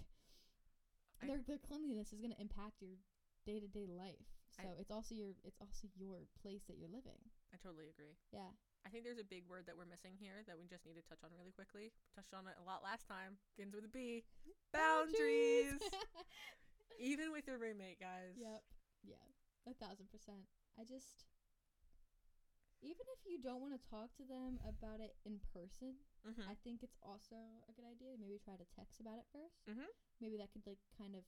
I- 1.21 1.27
their 1.27 1.39
their 1.47 1.57
cleanliness 1.61 2.13
is 2.13 2.19
going 2.21 2.33
to 2.33 2.41
impact 2.41 2.81
your 2.81 2.97
day 3.45 3.59
to 3.59 3.67
day 3.67 3.87
life. 3.87 4.40
So 4.51 4.67
I- 4.67 4.79
it's 4.79 4.91
also 4.91 5.15
your 5.15 5.31
it's 5.43 5.57
also 5.61 5.87
your 5.95 6.27
place 6.41 6.63
that 6.67 6.77
you're 6.77 6.91
living. 6.91 7.19
I 7.53 7.57
totally 7.57 7.87
agree. 7.89 8.15
Yeah. 8.31 8.51
I 8.85 8.89
think 8.89 9.03
there's 9.05 9.21
a 9.21 9.27
big 9.27 9.45
word 9.47 9.65
that 9.69 9.77
we're 9.77 9.85
missing 9.89 10.17
here 10.17 10.41
that 10.49 10.57
we 10.57 10.65
just 10.67 10.85
need 10.85 10.95
to 10.97 11.05
touch 11.05 11.21
on 11.23 11.29
really 11.37 11.51
quickly. 11.53 11.91
Touched 12.15 12.33
on 12.33 12.47
it 12.49 12.57
a 12.59 12.65
lot 12.65 12.81
last 12.83 13.05
time. 13.07 13.37
Begins 13.55 13.75
with 13.75 13.85
a 13.85 13.93
B. 13.93 14.23
Boundaries. 14.73 15.77
Even 16.99 17.31
with 17.31 17.47
your 17.47 17.57
roommate, 17.57 17.99
guys. 17.99 18.35
Yep. 18.37 18.61
Yeah. 19.05 19.25
A 19.69 19.73
thousand 19.77 20.09
percent. 20.09 20.49
I 20.79 20.83
just 20.83 21.25
even 22.81 23.05
if 23.13 23.21
you 23.29 23.37
don't 23.37 23.61
want 23.61 23.77
to 23.77 23.81
talk 23.93 24.09
to 24.17 24.25
them 24.25 24.57
about 24.65 24.99
it 24.99 25.13
in 25.25 25.39
person, 25.53 26.01
Mm-hmm. 26.21 26.45
I 26.45 26.53
think 26.61 26.85
it's 26.85 26.97
also 27.01 27.33
a 27.65 27.73
good 27.73 27.81
idea 27.85 28.13
to 28.13 28.17
maybe 28.21 28.37
try 28.37 28.53
to 28.53 28.65
text 28.77 29.01
about 29.01 29.17
it 29.17 29.25
1st 29.33 29.57
Mhm. 29.65 29.89
Maybe 30.21 30.37
that 30.37 30.53
could 30.53 30.61
like 30.69 30.77
kind 30.93 31.15
of 31.17 31.25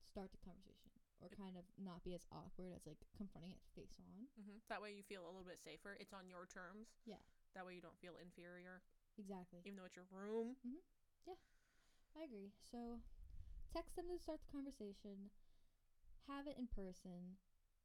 start 0.00 0.32
the 0.32 0.38
conversation 0.40 0.96
or 1.20 1.28
kind 1.36 1.56
of 1.56 1.64
not 1.76 2.02
be 2.04 2.16
as 2.16 2.24
awkward 2.32 2.72
as 2.74 2.84
like 2.88 3.00
confronting 3.16 3.52
it 3.52 3.60
face 3.76 3.96
on. 4.00 4.26
hmm 4.40 4.58
That 4.72 4.80
way 4.80 4.96
you 4.96 5.04
feel 5.04 5.24
a 5.24 5.30
little 5.30 5.46
bit 5.46 5.60
safer. 5.60 5.96
It's 6.00 6.12
on 6.16 6.28
your 6.28 6.48
terms. 6.48 6.88
Yeah. 7.04 7.20
That 7.54 7.64
way 7.66 7.74
you 7.76 7.84
don't 7.84 7.98
feel 8.00 8.16
inferior, 8.20 8.80
Exactly. 9.18 9.60
even 9.66 9.76
though 9.76 9.88
it's 9.90 9.98
your 9.98 10.08
room. 10.08 10.56
Mm-hmm. 10.64 10.80
Yeah. 11.28 11.40
I 12.16 12.24
agree. 12.24 12.52
So 12.70 13.02
text 13.74 13.94
them 13.96 14.06
to 14.10 14.18
start 14.18 14.40
the 14.42 14.50
conversation. 14.54 15.30
Have 16.30 16.46
it 16.46 16.56
in 16.58 16.70
person. 16.70 17.36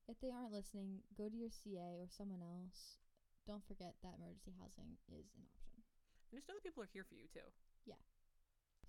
If 0.08 0.22
they 0.22 0.30
aren't 0.30 0.54
listening, 0.54 1.02
go 1.18 1.28
to 1.30 1.36
your 1.36 1.50
CA 1.50 1.98
or 1.98 2.08
someone 2.14 2.46
else. 2.46 3.02
Don't 3.50 3.66
forget 3.66 3.98
that 4.06 4.18
emergency 4.22 4.54
housing 4.62 4.98
is 5.10 5.34
an 5.34 5.46
option. 5.50 5.82
And 6.30 6.38
just 6.38 6.48
know 6.48 6.56
that 6.58 6.66
people 6.66 6.82
are 6.86 6.90
here 6.94 7.06
for 7.06 7.18
you 7.18 7.26
too. 7.34 7.46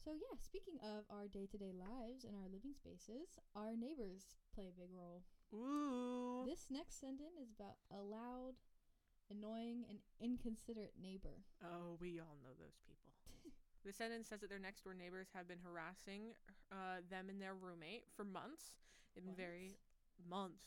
So 0.05 0.13
yeah, 0.15 0.37
speaking 0.39 0.79
of 0.85 1.05
our 1.11 1.27
day-to-day 1.27 1.73
lives 1.75 2.23
and 2.25 2.37
our 2.37 2.47
living 2.47 2.75
spaces, 2.75 3.39
our 3.55 3.75
neighbors 3.75 4.37
play 4.55 4.71
a 4.71 4.79
big 4.79 4.91
role. 4.95 5.23
Ooh. 5.55 6.47
This 6.47 6.67
next 6.71 7.01
sentence 7.01 7.35
is 7.41 7.51
about 7.51 7.81
a 7.91 7.99
loud, 7.99 8.55
annoying, 9.31 9.85
and 9.91 9.99
inconsiderate 10.21 10.95
neighbor. 11.01 11.43
Oh, 11.65 11.99
we 12.01 12.21
all 12.21 12.39
know 12.43 12.55
those 12.55 12.79
people. 12.87 13.11
the 13.85 13.93
sentence 13.93 14.29
says 14.29 14.41
that 14.41 14.51
their 14.51 14.63
next 14.63 14.85
door 14.85 14.95
neighbors 14.95 15.29
have 15.35 15.49
been 15.49 15.63
harassing 15.63 16.39
uh, 16.71 17.03
them 17.11 17.27
and 17.29 17.41
their 17.41 17.55
roommate 17.55 18.07
for 18.15 18.25
months. 18.25 18.79
They've 19.15 19.25
been 19.25 19.35
very 19.35 19.79
months. 20.29 20.67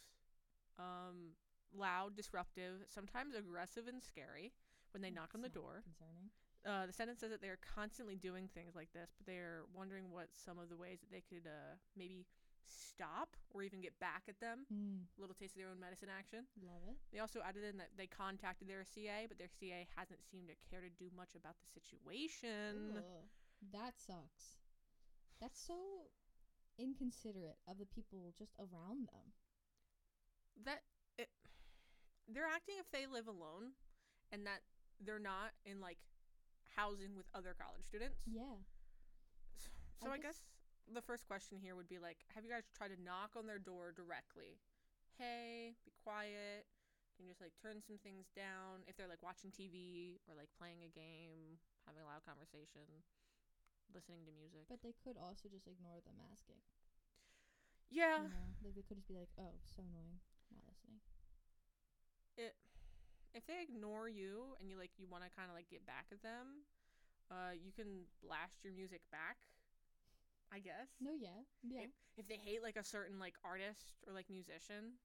Um, 0.80 1.36
loud, 1.76 2.16
disruptive, 2.16 2.88
sometimes 2.88 3.36
aggressive 3.36 3.88
and 3.88 4.02
scary 4.02 4.52
when 4.92 5.02
they 5.02 5.12
knock 5.12 5.32
on 5.36 5.42
the 5.42 5.50
door. 5.50 5.84
Concerning. 5.84 6.32
Uh, 6.68 6.86
the 6.86 6.94
sentence 6.94 7.20
says 7.22 7.32
that 7.32 7.42
they're 7.42 7.60
constantly 7.76 8.16
doing 8.16 8.50
things 8.54 8.76
like 8.76 8.92
this, 8.94 9.10
but 9.18 9.26
they're 9.26 9.64
wondering 9.74 10.12
what 10.12 10.28
some 10.36 10.60
of 10.60 10.68
the 10.70 10.76
ways 10.76 11.00
that 11.00 11.12
they 11.12 11.24
could 11.24 11.48
uh, 11.48 11.76
maybe 11.96 12.26
stop 12.68 13.36
or 13.56 13.64
even 13.64 13.80
get 13.82 13.98
back 14.00 14.24
at 14.28 14.40
them. 14.40 14.68
Mm, 14.68 15.08
A 15.18 15.22
little 15.22 15.34
taste 15.34 15.56
of 15.56 15.62
their 15.64 15.72
own 15.72 15.80
medicine 15.80 16.10
action. 16.12 16.46
love 16.62 16.84
it. 16.88 16.98
They 17.14 17.20
also 17.20 17.40
added 17.42 17.64
in 17.64 17.78
that 17.80 17.96
they 17.98 18.06
contacted 18.08 18.68
their 18.68 18.84
CA, 18.84 19.26
but 19.28 19.38
their 19.40 19.50
CA 19.50 19.88
hasn't 19.96 20.20
seemed 20.30 20.50
to 20.52 20.56
care 20.70 20.82
to 20.84 20.92
do 21.00 21.10
much 21.16 21.34
about 21.34 21.56
the 21.64 21.68
situation. 21.72 23.00
Ugh, 23.00 23.26
that 23.72 23.96
sucks. 23.98 24.60
That's 25.40 25.58
so 25.60 26.12
inconsiderate 26.78 27.58
of 27.68 27.80
the 27.80 27.88
people 27.88 28.34
just 28.38 28.54
around 28.60 29.08
them. 29.08 29.32
That 30.66 30.84
it, 31.18 31.30
they're 32.28 32.48
acting 32.52 32.76
if 32.80 32.92
they 32.92 33.08
live 33.08 33.28
alone, 33.28 33.74
and 34.32 34.46
that 34.46 34.62
they're 35.00 35.20
not 35.24 35.56
in 35.66 35.80
like 35.80 35.98
housing 36.76 37.16
with 37.16 37.26
other 37.34 37.56
college 37.58 37.84
students. 37.86 38.22
Yeah. 38.26 38.62
So 40.02 40.10
I 40.10 40.14
I, 40.14 40.18
guess, 40.18 40.42
the 40.94 41.02
first 41.02 41.28
question 41.28 41.58
here 41.62 41.76
would 41.76 41.90
be 41.90 42.00
like, 42.00 42.18
have 42.34 42.44
you 42.44 42.50
guys 42.52 42.64
tried 42.76 42.90
to 42.96 43.02
knock 43.02 43.36
on 43.38 43.46
their 43.46 43.60
door 43.60 43.92
directly? 43.96 44.58
Hey, 45.18 45.76
be 45.86 45.92
quiet. 46.04 46.66
Can 47.16 47.28
you 47.28 47.32
just 47.32 47.42
like 47.44 47.54
turn 47.60 47.84
some 47.84 48.00
things 48.00 48.32
down 48.32 48.88
if 48.88 48.96
they're 48.96 49.12
like 49.12 49.22
watching 49.22 49.52
TV 49.52 50.20
or 50.28 50.34
like 50.36 50.50
playing 50.56 50.82
a 50.88 50.92
game, 50.92 51.60
having 51.84 52.00
a 52.02 52.08
loud 52.08 52.24
conversation, 52.24 52.88
listening 53.92 54.24
to 54.26 54.32
music. 54.32 54.70
But 54.72 54.82
they 54.82 54.96
could 55.04 55.18
also 55.20 55.50
just 55.52 55.68
ignore 55.68 56.00
them 56.02 56.16
asking. 56.32 56.64
yeah, 57.90 58.24
You 58.24 58.30
know? 58.30 58.48
Like 58.64 58.76
they 58.76 58.84
could 58.88 58.98
just 58.98 59.08
be 59.08 59.16
like, 59.18 59.30
"Oh, 59.38 59.58
so 59.66 59.84
annoying, 59.84 60.20
not 60.54 60.64
listening." 60.68 61.02
If 63.34 63.46
they 63.48 63.62
ignore 63.62 64.10
you 64.10 64.56
and 64.60 64.70
you 64.70 64.78
like 64.78 64.92
you 64.98 65.06
want 65.10 65.24
to 65.24 65.30
kind 65.32 65.50
of 65.50 65.56
like 65.56 65.70
get 65.70 65.86
back 65.86 66.06
at 66.12 66.22
them, 66.22 66.66
uh, 67.32 67.54
you 67.54 67.72
can 67.72 68.06
blast 68.24 68.64
your 68.64 68.74
music 68.74 69.02
back. 69.12 69.38
I 70.52 70.58
guess. 70.58 70.98
No, 71.00 71.14
yeah, 71.14 71.46
yeah. 71.62 71.86
If, 71.86 71.92
if 72.18 72.28
they 72.28 72.38
hate 72.42 72.64
like 72.64 72.76
a 72.76 72.84
certain 72.84 73.20
like 73.20 73.36
artist 73.46 73.94
or 74.08 74.14
like 74.14 74.26
musician, 74.34 74.98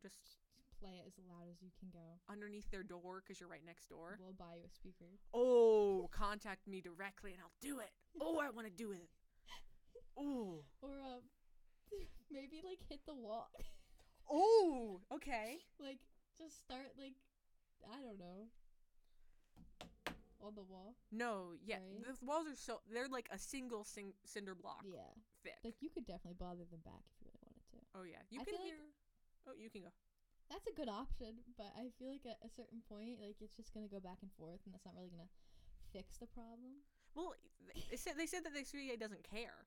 just 0.00 0.16
Just 0.56 0.72
play 0.80 0.96
it 0.96 1.04
as 1.06 1.12
loud 1.28 1.44
as 1.52 1.60
you 1.60 1.68
can 1.78 1.90
go. 1.92 2.16
underneath 2.32 2.70
their 2.70 2.82
door 2.82 3.20
because 3.20 3.38
you're 3.38 3.50
right 3.52 3.64
next 3.66 3.88
door. 3.92 4.16
We'll 4.18 4.32
buy 4.32 4.56
you 4.56 4.64
a 4.64 4.72
speaker. 4.72 5.20
Oh, 5.34 6.08
contact 6.10 6.66
me 6.66 6.80
directly 6.80 7.32
and 7.32 7.40
I'll 7.44 7.52
do 7.60 7.80
it. 7.80 7.90
Oh, 8.20 8.40
I 8.40 8.48
want 8.50 8.66
to 8.66 8.72
do 8.72 8.92
it. 8.92 9.08
Oh. 10.16 10.64
Or 10.80 11.00
um, 11.00 11.20
maybe 12.30 12.60
like 12.64 12.78
hit 12.88 13.00
the 13.06 13.14
wall. 13.14 13.50
Oh, 14.30 15.00
okay. 15.12 15.58
like 15.78 15.98
just 16.38 16.58
start 16.60 16.94
like 16.96 17.12
I 17.90 18.00
don't 18.00 18.18
know 18.18 18.48
on 20.42 20.54
the 20.58 20.62
wall. 20.66 20.96
No, 21.12 21.54
yeah, 21.64 21.78
Right? 21.78 22.02
the 22.02 22.26
walls 22.26 22.46
are 22.50 22.56
so 22.56 22.80
they're 22.90 23.08
like 23.08 23.28
a 23.30 23.38
single 23.38 23.84
sing- 23.84 24.14
cinder 24.26 24.54
block 24.54 24.82
Yeah, 24.84 25.06
thick. 25.44 25.58
like 25.62 25.76
you 25.80 25.88
could 25.88 26.04
definitely 26.04 26.34
bother 26.38 26.64
them 26.66 26.80
back 26.84 27.02
if 27.06 27.22
you 27.22 27.30
really 27.30 27.42
wanted 27.46 27.62
to. 27.70 27.78
Oh 27.94 28.02
yeah, 28.02 28.22
you 28.30 28.40
I 28.40 28.44
can 28.44 28.54
feel 28.54 28.60
like- 28.62 28.74
hear. 28.74 28.82
oh, 29.46 29.54
you 29.54 29.70
can 29.70 29.82
go. 29.82 29.92
That's 30.50 30.66
a 30.66 30.72
good 30.74 30.88
option, 30.88 31.38
but 31.56 31.70
I 31.78 31.90
feel 31.98 32.10
like 32.10 32.26
at 32.26 32.38
a 32.44 32.50
certain 32.50 32.82
point, 32.88 33.20
like 33.22 33.36
it's 33.40 33.54
just 33.56 33.72
gonna 33.72 33.86
go 33.88 34.00
back 34.00 34.18
and 34.22 34.32
forth, 34.34 34.60
and 34.66 34.74
that's 34.74 34.84
not 34.84 34.94
really 34.96 35.10
gonna 35.10 35.30
fix 35.92 36.18
the 36.18 36.26
problem. 36.26 36.82
Well, 37.14 37.34
they 37.72 37.80
they 37.90 37.96
said 37.96 38.18
they 38.18 38.26
said 38.26 38.42
that 38.44 38.52
the 38.52 38.64
CA 38.64 38.96
doesn't 38.96 39.22
care. 39.22 39.66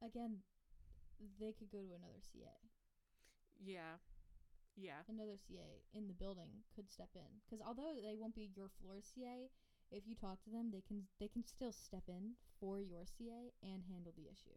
Again, 0.00 0.38
they 1.40 1.52
could 1.52 1.70
go 1.70 1.82
to 1.82 1.94
another 1.98 2.22
CA. 2.22 2.54
Yeah, 3.58 3.98
yeah. 4.78 5.02
Another 5.10 5.36
CA 5.36 5.82
in 5.92 6.06
the 6.06 6.14
building 6.14 6.62
could 6.74 6.88
step 6.90 7.10
in 7.18 7.42
because 7.44 7.58
although 7.64 7.98
they 7.98 8.14
won't 8.14 8.34
be 8.38 8.50
your 8.54 8.70
floor 8.80 9.02
CA, 9.02 9.50
if 9.90 10.06
you 10.06 10.14
talk 10.14 10.38
to 10.44 10.50
them, 10.50 10.70
they 10.70 10.82
can 10.86 11.08
they 11.18 11.28
can 11.28 11.42
still 11.44 11.72
step 11.72 12.06
in 12.08 12.38
for 12.60 12.78
your 12.80 13.04
CA 13.06 13.50
and 13.62 13.82
handle 13.90 14.12
the 14.14 14.28
issue 14.30 14.56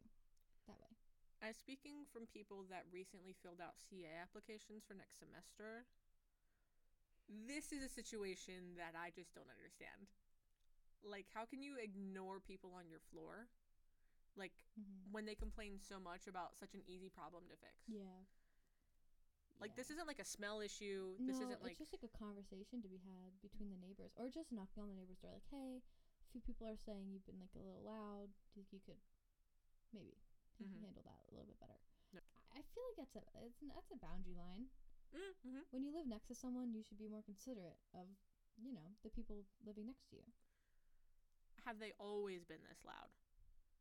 that 0.67 0.77
way. 0.79 0.93
As 1.41 1.57
speaking 1.57 2.05
from 2.13 2.29
people 2.29 2.69
that 2.69 2.85
recently 2.93 3.33
filled 3.41 3.59
out 3.59 3.81
CA 3.81 4.13
applications 4.21 4.85
for 4.85 4.93
next 4.93 5.17
semester, 5.17 5.89
this 7.49 7.71
is 7.73 7.81
a 7.81 7.89
situation 7.89 8.77
that 8.77 8.93
I 8.93 9.09
just 9.09 9.33
don't 9.33 9.49
understand. 9.49 10.05
Like, 11.01 11.25
how 11.33 11.45
can 11.49 11.63
you 11.65 11.81
ignore 11.81 12.37
people 12.37 12.77
on 12.77 12.85
your 12.85 13.01
floor? 13.09 13.49
Like, 14.37 14.53
Mm-hmm. 14.79 15.11
when 15.11 15.25
they 15.25 15.35
complain 15.35 15.75
so 15.83 15.99
much 15.99 16.27
about 16.31 16.55
such 16.55 16.73
an 16.73 16.81
easy 16.87 17.09
problem 17.09 17.43
to 17.51 17.57
fix. 17.59 17.75
Yeah. 17.91 18.23
Like, 19.61 19.71
Yeah. 19.71 19.75
this 19.85 19.91
isn't 19.91 20.07
like 20.07 20.19
a 20.19 20.25
smell 20.25 20.59
issue. 20.59 21.15
no, 21.19 21.27
this 21.27 21.37
isn't 21.37 21.61
like. 21.61 21.71
it's 21.77 21.79
just 21.79 21.93
like 21.93 22.03
a 22.03 22.09
conversation 22.17 22.81
to 22.81 22.89
be 22.89 22.97
had 22.97 23.39
between 23.41 23.69
the 23.69 23.77
neighbors, 23.77 24.11
or 24.17 24.27
just 24.27 24.51
knocking 24.51 24.81
on 24.81 24.89
the 24.89 24.95
neighbor's 24.97 25.19
door, 25.21 25.31
like, 25.31 25.45
"Hey, 25.53 25.83
a 26.19 26.25
few 26.33 26.41
people 26.41 26.65
are 26.67 26.75
saying 26.75 27.11
you've 27.13 27.25
been 27.25 27.39
like 27.39 27.53
a 27.55 27.59
little 27.61 27.83
loud. 27.85 28.33
Do 28.53 28.59
you 28.59 28.65
think 28.65 28.73
you 28.73 28.81
could 28.81 29.01
maybe 29.93 30.17
Mhm. 30.59 30.81
handle 30.81 31.03
that 31.03 31.23
a 31.29 31.31
little 31.31 31.45
bit 31.45 31.59
better?" 31.59 31.77
No. 32.11 32.19
I 32.51 32.59
I 32.59 32.61
feel 32.63 32.83
like 32.89 32.97
that's 32.97 33.15
a 33.15 33.45
it's 33.45 33.59
that's 33.61 33.91
a 33.91 33.97
boundary 33.97 34.33
line. 34.35 34.69
mm-hmm. 35.13 35.61
When 35.69 35.83
you 35.83 35.91
live 35.91 36.07
next 36.07 36.27
to 36.27 36.35
someone, 36.35 36.73
you 36.73 36.81
should 36.83 36.97
be 36.97 37.07
more 37.07 37.21
considerate 37.21 37.77
of 37.93 38.07
you 38.57 38.71
know 38.73 38.95
the 39.03 39.09
people 39.11 39.45
living 39.63 39.85
next 39.85 40.09
to 40.09 40.15
you. 40.15 40.25
Have 41.65 41.79
they 41.79 41.93
always 41.99 42.43
been 42.45 42.63
this 42.63 42.83
loud? 42.83 43.11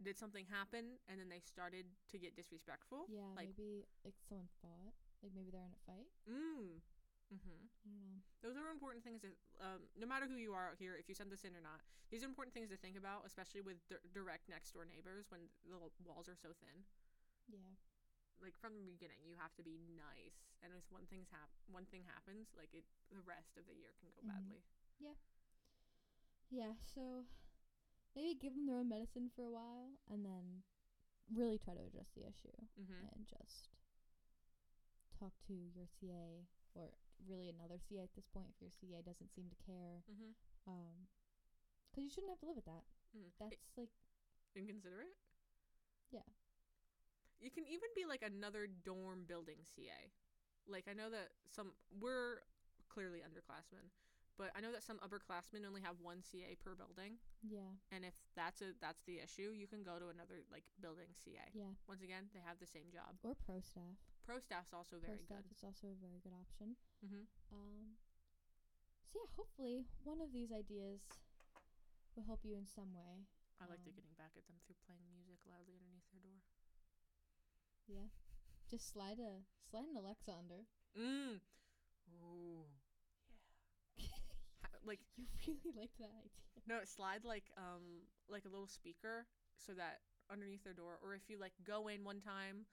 Did 0.03 0.19
something 0.19 0.47
happen 0.47 0.99
and 1.09 1.19
then 1.21 1.29
they 1.29 1.41
started 1.41 1.87
to 2.09 2.19
get 2.19 2.37
disrespectful? 2.37 3.07
Yeah, 3.09 3.33
Like- 3.35 3.49
maybe 3.57 3.87
like 4.05 4.17
someone 4.29 4.49
fought, 4.61 4.95
like 5.23 5.33
maybe 5.37 5.51
they're 5.53 5.67
in 5.69 5.77
a 5.77 5.83
fight. 5.87 6.11
Mm. 6.29 6.81
Mm-hmm. 7.31 7.63
I 7.87 7.89
don't 7.95 8.03
know. 8.11 8.19
Those 8.43 8.59
are 8.59 8.67
important 8.75 9.07
things 9.07 9.23
to, 9.23 9.31
um, 9.63 9.87
no 9.95 10.03
matter 10.09 10.27
who 10.27 10.35
you 10.35 10.51
are 10.51 10.75
out 10.75 10.79
here, 10.83 10.99
if 10.99 11.07
you 11.07 11.15
send 11.15 11.31
this 11.31 11.47
in 11.47 11.55
or 11.55 11.63
not, 11.63 11.79
these 12.11 12.27
are 12.27 12.31
important 12.31 12.51
things 12.57 12.75
to 12.75 12.79
think 12.81 12.99
about, 12.99 13.23
especially 13.23 13.63
with 13.63 13.79
di- 13.87 14.03
direct 14.11 14.51
next 14.51 14.75
door 14.75 14.83
neighbors 14.83 15.31
when 15.31 15.47
the 15.63 15.79
walls 16.03 16.27
are 16.27 16.35
so 16.35 16.51
thin. 16.59 16.83
Yeah. 17.47 17.71
Like 18.43 18.59
from 18.59 18.75
the 18.75 18.83
beginning, 18.83 19.23
you 19.29 19.37
have 19.39 19.55
to 19.61 19.63
be 19.63 19.79
nice, 19.95 20.49
and 20.65 20.73
if 20.75 20.83
one 20.91 21.05
thing's 21.07 21.29
hap- 21.31 21.53
one 21.71 21.85
thing 21.93 22.03
happens, 22.09 22.51
like 22.57 22.73
it, 22.75 22.83
the 23.13 23.21
rest 23.23 23.55
of 23.61 23.69
the 23.71 23.77
year 23.79 23.93
can 24.01 24.11
go 24.17 24.25
Mhm. 24.27 24.33
badly. 24.33 24.61
Yeah. 24.99 25.15
Yeah, 26.51 26.75
so 26.83 27.27
maybe 28.17 28.35
give 28.35 28.55
them 28.59 28.67
their 28.67 28.79
own 28.81 28.89
medicine 28.89 29.31
for 29.37 29.45
a 29.45 29.51
while 29.55 29.93
and 30.11 30.25
then 30.25 30.65
really 31.31 31.59
try 31.63 31.75
to 31.75 31.85
address 31.87 32.11
the 32.17 32.27
issue 32.27 32.57
Mm-hmm. 32.81 33.07
and 33.15 33.27
just 33.29 33.69
talk 35.21 35.37
to 35.47 35.55
your 35.77 35.85
CA 36.01 36.49
or 36.75 36.89
really 37.29 37.53
another 37.53 37.77
CA 37.77 38.01
at 38.09 38.15
this 38.17 38.25
point 38.33 38.49
if 38.57 38.59
your 38.65 38.73
CA 38.73 39.05
doesn't 39.05 39.29
seem 39.37 39.45
to 39.53 39.59
care. 39.69 40.01
Mm-hmm. 40.09 40.33
Um, 40.67 40.97
because 41.91 42.05
you 42.07 42.11
shouldn't 42.11 42.31
have 42.33 42.41
to 42.41 42.47
live 42.49 42.57
with 42.57 42.71
that. 42.71 42.87
Mm. 43.13 43.29
That's 43.39 43.59
like, 43.77 43.91
inconsiderate. 44.55 45.13
Yeah. 46.15 46.27
You 47.43 47.51
can 47.51 47.65
even 47.67 47.91
be 47.97 48.05
like 48.07 48.23
another 48.23 48.69
dorm 48.69 49.25
building 49.27 49.61
CA. 49.67 50.13
Like 50.69 50.87
I 50.89 50.95
know 50.95 51.11
that 51.11 51.35
some 51.51 51.73
we're 51.99 52.45
clearly 52.93 53.25
underclassmen, 53.27 53.91
but 54.39 54.53
I 54.55 54.61
know 54.61 54.71
that 54.71 54.85
some 54.85 55.01
upperclassmen 55.03 55.67
only 55.67 55.81
have 55.81 55.99
one 56.03 56.23
CA 56.23 56.55
per 56.63 56.75
building. 56.79 57.19
yeah, 57.43 57.75
And 57.91 58.05
if 58.05 58.15
that's 58.37 58.61
a 58.63 58.77
that's 58.79 59.03
the 59.03 59.19
issue, 59.19 59.51
you 59.57 59.67
can 59.67 59.83
go 59.83 59.99
to 59.99 60.13
another 60.15 60.45
like 60.53 60.63
building 60.79 61.11
CA. 61.17 61.49
yeah. 61.57 61.75
Once 61.89 62.03
again, 62.03 62.29
they 62.37 62.41
have 62.45 62.61
the 62.61 62.69
same 62.71 62.93
job. 62.93 63.17
Or 63.25 63.35
pro 63.35 63.59
staff. 63.65 63.99
Pro 64.31 64.39
staff's 64.39 64.71
also 64.71 65.03
Pro 65.03 65.11
very 65.11 65.27
staff 65.27 65.43
good. 65.43 65.51
It's 65.51 65.67
also 65.67 65.91
a 65.91 65.99
very 65.99 66.23
good 66.23 66.31
option. 66.39 66.79
Mm-hmm. 67.03 67.27
Um, 67.51 67.99
so 69.11 69.19
yeah, 69.19 69.27
hopefully 69.35 69.91
one 70.07 70.23
of 70.23 70.31
these 70.31 70.55
ideas 70.55 71.03
will 72.15 72.23
help 72.31 72.47
you 72.47 72.55
in 72.55 72.63
some 72.71 72.95
way. 72.95 73.27
I 73.59 73.67
like 73.67 73.83
Um, 73.83 73.91
getting 73.91 74.15
back 74.15 74.31
at 74.39 74.47
them 74.47 74.55
through 74.63 74.79
playing 74.87 75.03
music 75.11 75.43
loudly 75.51 75.75
underneath 75.83 76.07
their 76.15 76.23
door. 76.23 76.39
Yeah, 77.91 78.07
just 78.71 78.87
slide 78.95 79.19
a 79.19 79.43
slide 79.67 79.91
an 79.91 79.99
Alexa 79.99 80.31
under. 80.31 80.63
Mm. 80.95 81.43
Ooh. 82.23 82.71
Yeah. 83.99 84.15
Like 84.87 85.03
You 85.43 85.59
really 85.59 85.75
like 85.75 85.91
that 85.99 86.15
idea. 86.15 86.63
no, 86.71 86.79
slide 86.87 87.27
like 87.27 87.51
um 87.59 88.07
like 88.31 88.47
a 88.47 88.49
little 88.49 88.71
speaker 88.71 89.27
so 89.59 89.75
that 89.75 90.01
underneath 90.31 90.63
their 90.63 90.73
door, 90.79 91.03
or 91.03 91.19
if 91.19 91.27
you 91.29 91.35
like 91.39 91.53
go 91.67 91.89
in 91.89 92.05
one 92.07 92.21
time, 92.23 92.65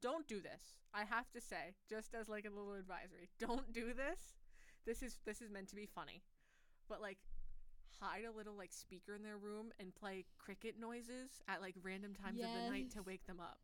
don't 0.00 0.26
do 0.26 0.40
this. 0.40 0.62
I 0.94 1.04
have 1.04 1.30
to 1.32 1.40
say, 1.40 1.74
just 1.88 2.14
as 2.14 2.28
like 2.28 2.44
a 2.46 2.50
little 2.50 2.74
advisory, 2.74 3.28
don't 3.38 3.72
do 3.72 3.92
this. 3.92 4.20
This 4.86 5.02
is 5.02 5.18
this 5.26 5.42
is 5.42 5.50
meant 5.50 5.68
to 5.68 5.76
be 5.76 5.86
funny, 5.86 6.22
but 6.88 7.00
like 7.00 7.18
hide 8.00 8.24
a 8.24 8.36
little 8.36 8.54
like 8.56 8.72
speaker 8.72 9.14
in 9.14 9.22
their 9.22 9.36
room 9.36 9.72
and 9.80 9.94
play 9.94 10.24
cricket 10.38 10.76
noises 10.78 11.42
at 11.48 11.60
like 11.60 11.74
random 11.82 12.14
times 12.14 12.40
of 12.40 12.46
the 12.46 12.70
night 12.70 12.90
to 12.92 13.02
wake 13.02 13.26
them 13.26 13.40
up. 13.40 13.58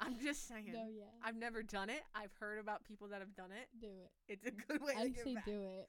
I'm 0.00 0.18
just 0.18 0.48
saying. 0.48 0.70
No, 0.72 0.86
yeah, 0.88 1.04
I've 1.22 1.36
never 1.36 1.62
done 1.62 1.88
it. 1.88 2.02
I've 2.14 2.32
heard 2.38 2.58
about 2.58 2.84
people 2.84 3.08
that 3.08 3.20
have 3.20 3.34
done 3.34 3.50
it. 3.52 3.68
do 3.80 3.88
it. 4.04 4.10
It's 4.28 4.46
a 4.46 4.50
good 4.50 4.82
way 4.82 4.92
to 4.94 4.98
I 4.98 5.08
get 5.08 5.24
say 5.24 5.34
back. 5.34 5.46
do 5.46 5.62
it. 5.62 5.88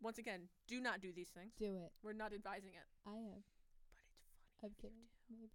Once 0.00 0.18
again, 0.18 0.48
do 0.68 0.80
not 0.80 1.00
do 1.00 1.12
these 1.12 1.28
things. 1.28 1.52
Do 1.58 1.76
it. 1.76 1.92
We're 2.02 2.12
not 2.12 2.32
advising 2.32 2.74
it, 2.74 2.86
I 3.06 3.16
am. 3.16 3.42
but 3.90 4.00
it's 4.00 4.20
funny. 4.60 4.64
I'm 4.64 4.74
kidding. 4.80 5.06
Maybe. 5.30 5.50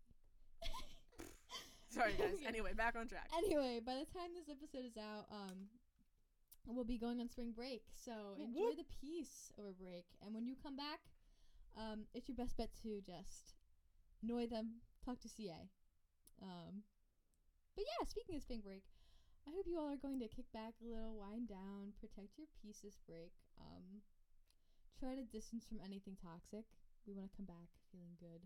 Sorry, 1.97 2.13
guys. 2.21 2.37
Anyway, 2.45 2.77
back 2.77 2.93
on 2.93 3.07
track. 3.09 3.25
Anyway, 3.33 3.81
by 3.81 3.97
the 3.97 4.05
time 4.13 4.29
this 4.37 4.45
episode 4.45 4.85
is 4.85 4.97
out, 4.97 5.25
um, 5.33 5.65
we'll 6.69 6.85
be 6.85 7.01
going 7.01 7.19
on 7.19 7.27
spring 7.27 7.51
break. 7.57 7.81
So 7.97 8.37
enjoy 8.37 8.77
the 8.77 8.85
peace 9.01 9.49
over 9.57 9.73
break, 9.73 10.05
and 10.21 10.33
when 10.33 10.45
you 10.45 10.53
come 10.61 10.77
back, 10.77 11.01
um, 11.73 12.05
it's 12.13 12.29
your 12.29 12.37
best 12.37 12.57
bet 12.57 12.69
to 12.85 13.01
just 13.01 13.57
annoy 14.21 14.45
them, 14.45 14.85
talk 15.03 15.19
to 15.21 15.29
CA. 15.29 15.69
Um, 16.41 16.85
but 17.73 17.85
yeah, 17.85 18.05
speaking 18.05 18.37
of 18.37 18.45
spring 18.45 18.61
break, 18.61 18.85
I 19.49 19.51
hope 19.57 19.65
you 19.65 19.81
all 19.81 19.89
are 19.89 19.97
going 19.97 20.21
to 20.21 20.29
kick 20.29 20.45
back 20.53 20.77
a 20.81 20.85
little, 20.85 21.17
wind 21.17 21.49
down, 21.49 21.97
protect 21.97 22.37
your 22.37 22.49
peace 22.61 22.85
this 22.85 23.01
break. 23.09 23.33
Um, 23.57 24.05
try 24.99 25.17
to 25.17 25.25
distance 25.25 25.65
from 25.65 25.81
anything 25.81 26.17
toxic. 26.21 26.65
We 27.09 27.17
want 27.17 27.31
to 27.31 27.37
come 27.37 27.49
back 27.49 27.73
feeling 27.89 28.17
good 28.21 28.45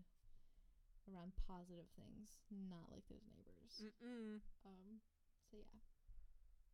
around 1.10 1.32
positive 1.48 1.88
things, 1.98 2.38
not 2.50 2.86
like 2.90 3.04
those 3.10 3.24
neighbors. 3.26 3.72
Mm-mm. 3.82 4.38
Um, 4.64 5.00
so 5.50 5.58
yeah. 5.58 5.80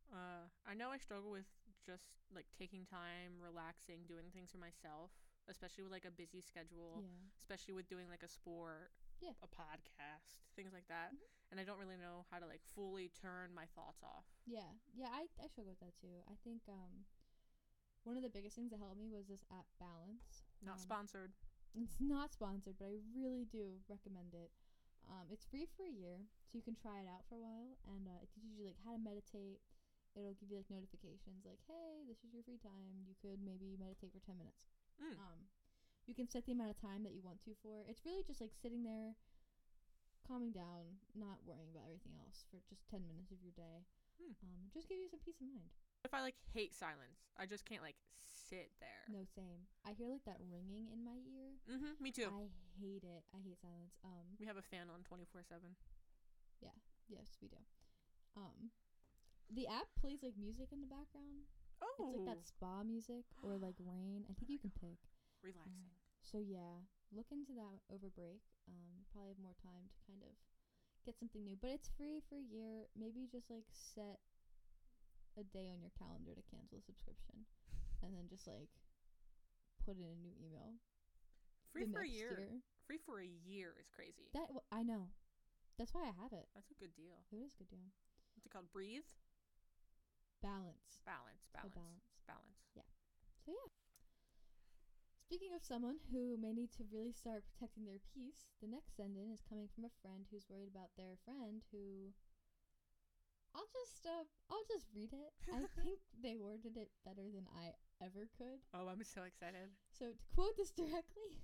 Uh, 0.09 0.49
I 0.65 0.73
know 0.73 0.89
I 0.89 0.97
struggle 0.97 1.29
with 1.29 1.45
just 1.85 2.09
like 2.33 2.45
taking 2.57 2.85
time, 2.85 3.37
relaxing, 3.41 4.05
doing 4.09 4.33
things 4.33 4.49
for 4.49 4.57
myself, 4.57 5.13
especially 5.47 5.85
with 5.85 5.93
like 5.93 6.05
a 6.05 6.13
busy 6.13 6.41
schedule, 6.41 7.01
Yeah. 7.05 7.29
especially 7.37 7.73
with 7.77 7.85
doing 7.89 8.09
like 8.09 8.25
a 8.25 8.29
sport, 8.29 8.89
Yeah. 9.21 9.37
a 9.41 9.47
podcast, 9.49 10.41
things 10.57 10.73
like 10.73 10.87
that. 10.89 11.13
Mhm. 11.13 11.25
And 11.51 11.59
I 11.59 11.63
don't 11.63 11.77
really 11.77 11.97
know 11.97 12.25
how 12.29 12.39
to 12.41 12.45
like 12.49 12.61
fully 12.73 13.09
turn 13.09 13.53
my 13.53 13.65
thoughts 13.77 14.01
off. 14.01 14.25
Yeah. 14.45 14.69
Yeah, 14.93 15.09
I, 15.13 15.29
I 15.41 15.47
struggle 15.47 15.73
with 15.77 15.81
that 15.85 15.93
too. 16.01 16.21
I 16.29 16.35
think 16.43 16.61
um 16.69 17.05
one 18.03 18.17
of 18.17 18.23
the 18.23 18.29
biggest 18.33 18.55
things 18.55 18.71
that 18.71 18.79
helped 18.79 18.97
me 18.97 19.09
was 19.09 19.27
this 19.27 19.45
app 19.51 19.65
Balance. 19.77 20.41
Not 20.61 20.77
Um, 20.77 20.79
sponsored. 20.79 21.33
It's 21.77 22.01
not 22.01 22.33
sponsored, 22.33 22.77
but 22.81 22.89
I 22.89 22.97
really 23.13 23.45
do 23.45 23.77
recommend 23.85 24.33
it. 24.33 24.49
Um, 25.09 25.29
it's 25.33 25.45
free 25.45 25.65
for 25.65 25.85
a 25.85 25.93
year, 25.93 26.21
so 26.45 26.57
you 26.57 26.65
can 26.65 26.77
try 26.77 27.01
it 27.01 27.09
out 27.09 27.25
for 27.29 27.37
a 27.37 27.41
while, 27.41 27.77
and 27.89 28.05
uh, 28.05 28.21
it 28.21 28.29
teaches 28.29 28.57
you 28.57 28.69
like 28.69 28.77
how 28.85 28.93
to 28.93 29.01
meditate. 29.01 29.61
It'll 30.17 30.37
give 30.37 30.49
you 30.49 30.57
like 30.57 30.69
notifications, 30.69 31.45
like, 31.45 31.61
"Hey, 31.65 32.05
this 32.05 32.21
is 32.25 32.33
your 32.33 32.45
free 32.45 32.61
time. 32.61 33.05
You 33.05 33.17
could 33.21 33.41
maybe 33.41 33.77
meditate 33.77 34.13
for 34.13 34.21
ten 34.21 34.37
minutes." 34.37 34.69
Mm. 34.97 35.17
Um, 35.17 35.39
you 36.09 36.13
can 36.17 36.29
set 36.29 36.45
the 36.45 36.53
amount 36.53 36.73
of 36.73 36.81
time 36.81 37.05
that 37.05 37.13
you 37.13 37.21
want 37.21 37.41
to 37.45 37.53
for. 37.61 37.85
It's 37.85 38.05
really 38.05 38.25
just 38.25 38.41
like 38.41 38.53
sitting 38.57 38.81
there, 38.81 39.13
calming 40.25 40.53
down, 40.53 41.01
not 41.13 41.45
worrying 41.45 41.69
about 41.69 41.85
everything 41.89 42.17
else 42.17 42.45
for 42.49 42.61
just 42.65 42.85
ten 42.89 43.05
minutes 43.05 43.29
of 43.33 43.41
your 43.41 43.53
day. 43.53 43.85
Hmm. 44.17 44.33
Um, 44.41 44.61
just 44.73 44.89
give 44.89 44.97
you 44.97 45.09
some 45.09 45.21
peace 45.21 45.41
of 45.41 45.49
mind. 45.49 45.73
If 46.05 46.13
I 46.13 46.21
like 46.21 46.35
hate 46.53 46.73
silence, 46.73 47.27
I 47.37 47.45
just 47.45 47.65
can't 47.67 47.83
like 47.83 47.99
sit 48.29 48.71
there. 48.79 49.03
No, 49.11 49.27
same. 49.35 49.67
I 49.83 49.91
hear 49.91 50.07
like 50.07 50.23
that 50.25 50.39
ringing 50.47 50.87
in 50.91 51.03
my 51.03 51.19
ear. 51.27 51.59
Mm-hmm. 51.67 51.99
Me 51.99 52.11
too. 52.11 52.31
I 52.31 52.47
hate 52.79 53.03
it. 53.03 53.23
I 53.35 53.39
hate 53.43 53.59
silence. 53.59 53.99
Um, 54.03 54.35
we 54.39 54.47
have 54.47 54.55
a 54.57 54.63
fan 54.63 54.87
on 54.87 55.03
twenty 55.03 55.27
four 55.27 55.43
seven. 55.43 55.75
Yeah. 56.63 56.75
yes, 57.07 57.39
we 57.41 57.47
do. 57.47 57.59
Um, 58.35 58.71
the 59.47 59.67
app 59.67 59.87
plays 59.99 60.19
like 60.23 60.35
music 60.39 60.71
in 60.75 60.79
the 60.83 60.91
background. 60.91 61.47
Oh, 61.79 62.11
It's 62.11 62.19
like 62.19 62.27
that 62.35 62.43
spa 62.43 62.83
music 62.83 63.23
or 63.43 63.55
like 63.55 63.79
rain. 63.83 64.27
I 64.27 64.35
think 64.35 64.51
you 64.51 64.59
can 64.59 64.71
pick. 64.75 64.99
relaxing. 65.43 65.95
So 66.19 66.39
yeah, 66.43 66.83
look 67.15 67.31
into 67.31 67.55
that 67.55 67.79
over 67.91 68.11
break. 68.11 68.43
Um, 68.67 69.07
probably 69.11 69.31
have 69.35 69.39
more 69.39 69.55
time 69.63 69.87
to 69.87 69.97
kind 70.03 70.19
of 70.23 70.35
get 71.07 71.15
something 71.15 71.43
new. 71.43 71.55
But 71.59 71.71
it's 71.79 71.91
free 71.95 72.19
for 72.27 72.35
a 72.35 72.43
year. 72.51 72.87
Maybe 72.95 73.23
just 73.31 73.47
like 73.51 73.67
set 73.71 74.19
a 75.39 75.47
day 75.55 75.71
on 75.71 75.79
your 75.79 75.95
calendar 75.95 76.35
to 76.35 76.43
cancel 76.51 76.79
a 76.79 76.83
subscription, 76.83 77.47
and 78.03 78.11
then 78.13 78.27
just 78.27 78.45
like 78.45 78.69
put 79.83 79.95
in 79.97 80.05
a 80.05 80.19
new 80.19 80.35
email. 80.37 80.77
Free 81.71 81.87
for 81.87 82.03
a 82.03 82.07
next 82.07 82.19
year. 82.19 82.35
Free 82.85 82.99
for 82.99 83.21
a 83.21 83.31
year 83.45 83.73
is 83.79 83.87
crazy. 83.93 84.29
That 84.33 84.49
w- 84.49 84.65
I 84.73 84.81
know. 84.83 85.13
That's 85.77 85.93
why 85.93 86.03
I 86.03 86.13
have 86.19 86.33
it. 86.33 86.49
That's 86.53 86.71
a 86.73 86.81
good 86.81 86.91
deal. 86.97 87.23
It 87.31 87.39
is 87.39 87.55
a 87.55 87.59
good 87.63 87.71
deal. 87.71 87.87
What's 88.35 88.45
it 88.45 88.51
called? 88.51 88.67
Breathe. 88.73 89.07
Balance. 90.41 90.99
Balance. 91.05 91.47
Balance. 91.53 91.75
balance. 91.75 92.07
Balance. 92.27 92.59
So 92.75 93.51
yeah. 93.53 93.69
Speaking 95.29 95.53
of 95.53 95.61
someone 95.61 96.01
who 96.09 96.41
may 96.41 96.51
need 96.57 96.73
to 96.73 96.89
really 96.89 97.13
start 97.13 97.45
protecting 97.45 97.85
their 97.85 98.01
peace, 98.01 98.49
the 98.65 98.67
next 98.67 98.97
send 98.97 99.13
in 99.13 99.29
is 99.29 99.45
coming 99.45 99.69
from 99.69 99.85
a 99.85 99.97
friend 100.01 100.25
who's 100.27 100.49
worried 100.49 100.73
about 100.73 100.89
their 100.97 101.21
friend 101.21 101.61
who 101.69 102.09
I'll 103.55 103.69
just 103.73 104.05
uh 104.05 104.25
I'll 104.49 104.67
just 104.69 104.87
read 104.95 105.13
it. 105.13 105.31
I 105.49 105.65
think 105.81 105.99
they 106.21 106.35
worded 106.37 106.77
it 106.77 106.89
better 107.05 107.25
than 107.33 107.45
I 107.55 107.73
ever 108.03 108.29
could. 108.37 108.61
Oh, 108.73 108.87
I'm 108.87 109.03
so 109.03 109.23
excited. 109.23 109.73
So 109.87 110.13
to 110.13 110.25
quote 110.35 110.55
this 110.57 110.71
directly, 110.81 111.41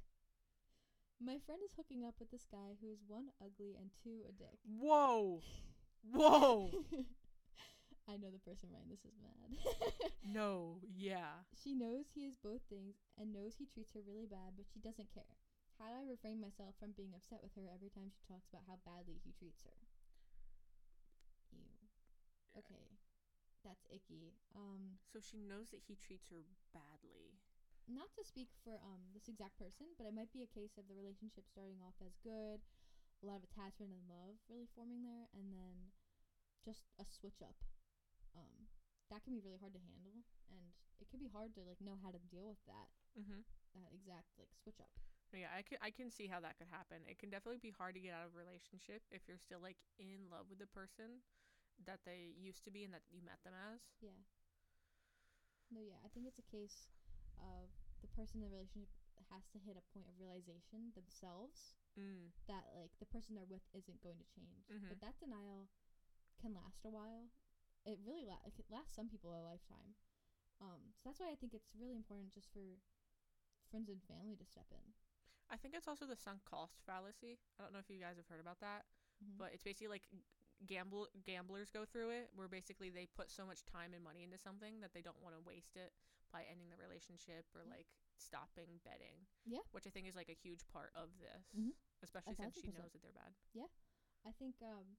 my 1.19 1.37
friend 1.45 1.61
is 1.63 1.73
hooking 1.75 2.05
up 2.05 2.15
with 2.19 2.31
this 2.31 2.45
guy 2.49 2.77
who 2.81 2.91
is 2.91 3.01
one 3.07 3.31
ugly 3.41 3.75
and 3.79 3.89
two 4.03 4.23
a 4.27 4.31
dick. 4.31 4.59
Whoa. 4.67 5.41
Whoa. 6.13 6.69
I 8.05 8.21
know 8.21 8.29
the 8.29 8.45
person 8.45 8.69
writing 8.69 8.93
this 8.93 9.01
is 9.01 9.17
mad. 9.17 9.57
no. 10.21 10.77
Yeah. 10.93 11.41
She 11.57 11.73
knows 11.73 12.13
he 12.13 12.29
is 12.29 12.37
both 12.37 12.61
things 12.69 13.01
and 13.17 13.33
knows 13.33 13.57
he 13.57 13.65
treats 13.65 13.97
her 13.97 14.05
really 14.05 14.29
bad, 14.29 14.53
but 14.53 14.69
she 14.69 14.77
doesn't 14.77 15.09
care. 15.09 15.33
How 15.81 15.89
do 15.89 15.97
I 15.97 16.05
refrain 16.05 16.37
myself 16.39 16.77
from 16.77 16.93
being 16.93 17.17
upset 17.17 17.41
with 17.41 17.57
her 17.57 17.65
every 17.73 17.89
time 17.89 18.13
she 18.13 18.21
talks 18.29 18.45
about 18.47 18.69
how 18.69 18.77
badly 18.85 19.17
he 19.25 19.33
treats 19.33 19.65
her? 19.65 19.73
Okay. 22.57 22.97
That's 23.63 23.85
icky. 23.89 24.33
Um, 24.55 24.99
So 25.11 25.19
she 25.19 25.37
knows 25.37 25.71
that 25.71 25.81
he 25.87 25.95
treats 25.95 26.27
her 26.29 26.45
badly. 26.73 27.39
not 27.87 28.09
to 28.17 28.23
speak 28.25 28.49
for 28.63 28.81
um 28.81 29.13
this 29.13 29.27
exact 29.29 29.57
person, 29.57 29.87
but 29.97 30.05
it 30.09 30.13
might 30.13 30.31
be 30.33 30.41
a 30.43 30.49
case 30.49 30.77
of 30.77 30.87
the 30.89 30.97
relationship 30.97 31.45
starting 31.47 31.81
off 31.85 31.97
as 32.01 32.17
good, 32.25 32.61
a 33.21 33.25
lot 33.25 33.37
of 33.37 33.45
attachment 33.45 33.93
and 33.93 34.03
love 34.09 34.37
really 34.49 34.67
forming 34.75 35.01
there, 35.05 35.29
and 35.37 35.53
then 35.53 35.93
just 36.65 36.85
a 36.99 37.05
switch 37.05 37.41
up. 37.41 37.57
Um, 38.35 38.67
that 39.11 39.23
can 39.23 39.33
be 39.33 39.41
really 39.43 39.59
hard 39.61 39.73
to 39.75 39.83
handle, 39.85 40.23
and 40.49 40.73
it 40.99 41.09
can 41.09 41.19
be 41.19 41.29
hard 41.29 41.53
to 41.55 41.63
like 41.65 41.81
know 41.81 41.97
how 42.01 42.11
to 42.11 42.19
deal 42.31 42.45
with 42.47 42.61
that 42.67 42.89
Mm-hmm. 43.19 43.41
that 43.75 43.91
exact 43.93 44.33
like 44.39 44.49
switch 44.63 44.79
up. 44.81 44.91
Yeah, 45.33 45.51
I 45.51 45.61
can 45.67 45.77
I 45.83 45.91
can 45.91 46.07
see 46.09 46.27
how 46.31 46.39
that 46.41 46.55
could 46.57 46.71
happen. 46.71 47.03
It 47.09 47.19
can 47.19 47.29
definitely 47.29 47.59
be 47.59 47.73
hard 47.75 47.95
to 47.95 48.01
get 48.01 48.15
out 48.15 48.31
of 48.31 48.35
a 48.35 48.39
relationship 48.39 49.03
if 49.11 49.27
you're 49.27 49.41
still 49.41 49.59
like 49.59 49.75
in 49.99 50.31
love 50.31 50.47
with 50.47 50.59
the 50.63 50.69
person 50.71 51.19
that 51.83 51.99
they 52.05 52.31
used 52.39 52.63
to 52.65 52.71
be 52.71 52.83
and 52.83 52.93
that 52.93 53.03
you 53.11 53.21
met 53.21 53.43
them 53.43 53.53
as. 53.73 53.81
Yeah. 54.01 54.15
No, 55.71 55.81
yeah, 55.81 55.99
I 56.05 56.09
think 56.13 56.27
it's 56.27 56.39
a 56.39 56.45
case 56.47 56.87
of 57.41 57.69
the 58.01 58.07
person 58.15 58.39
in 58.39 58.47
the 58.47 58.53
relationship 58.53 58.89
has 59.33 59.47
to 59.51 59.57
hit 59.59 59.75
a 59.75 59.85
point 59.91 60.05
of 60.07 60.15
realization 60.19 60.93
themselves 60.93 61.73
Mm. 61.97 62.31
that 62.47 62.67
like 62.75 62.91
the 62.99 63.05
person 63.07 63.35
they're 63.35 63.47
with 63.49 63.63
isn't 63.73 64.01
going 64.03 64.17
to 64.19 64.27
change. 64.27 64.67
Mhm. 64.69 64.89
But 64.89 64.99
that 65.01 65.17
denial 65.17 65.69
can 66.37 66.53
last 66.53 66.83
a 66.85 66.89
while. 66.91 67.31
It 67.85 67.99
really 68.03 68.25
la- 68.25 68.43
it 68.45 68.53
could 68.53 68.69
last 68.69 68.93
some 68.93 69.07
people 69.09 69.33
a 69.33 69.41
lifetime. 69.41 69.95
Um, 70.59 70.93
so 70.93 71.09
that's 71.09 71.19
why 71.19 71.31
I 71.31 71.35
think 71.35 71.53
it's 71.53 71.75
really 71.75 71.95
important 71.95 72.33
just 72.33 72.51
for 72.51 72.79
friends 73.69 73.89
and 73.89 74.03
family 74.03 74.35
to 74.35 74.45
step 74.45 74.67
in. 74.71 74.93
I 75.49 75.57
think 75.57 75.73
it's 75.73 75.87
also 75.87 76.05
the 76.05 76.15
sunk 76.15 76.43
cost 76.45 76.81
fallacy. 76.85 77.39
I 77.57 77.63
don't 77.63 77.73
know 77.73 77.79
if 77.79 77.89
you 77.89 77.99
guys 77.99 78.17
have 78.17 78.27
heard 78.27 78.39
about 78.41 78.59
that, 78.59 78.85
Mhm. 79.23 79.37
but 79.37 79.53
it's 79.53 79.63
basically 79.63 79.87
like 79.87 80.07
gamble 80.65 81.07
gamblers 81.25 81.69
go 81.69 81.85
through 81.85 82.09
it 82.11 82.29
where 82.35 82.47
basically 82.47 82.89
they 82.89 83.05
put 83.05 83.29
so 83.31 83.45
much 83.45 83.65
time 83.65 83.93
and 83.93 84.03
money 84.03 84.23
into 84.23 84.37
something 84.37 84.79
that 84.81 84.93
they 84.93 85.01
don't 85.01 85.19
want 85.21 85.35
to 85.35 85.41
waste 85.45 85.75
it 85.75 85.91
by 86.31 86.43
ending 86.49 86.69
the 86.71 86.77
relationship 86.79 87.45
or 87.53 87.63
Yeah. 87.65 87.73
like 87.75 87.87
stopping 88.17 88.79
betting. 88.83 89.27
Yeah. 89.45 89.61
Which 89.71 89.85
I 89.87 89.91
think 89.91 90.07
is 90.07 90.15
like 90.15 90.29
a 90.29 90.37
huge 90.37 90.65
part 90.67 90.91
of 90.95 91.09
this, 91.19 91.45
Mhm. 91.53 91.73
especially 92.03 92.35
since 92.35 92.55
she 92.59 92.71
knows 92.71 92.91
that 92.93 93.01
they're 93.01 93.13
bad. 93.13 93.33
Yeah. 93.53 93.67
I 94.25 94.31
think 94.31 94.55
um 94.61 94.97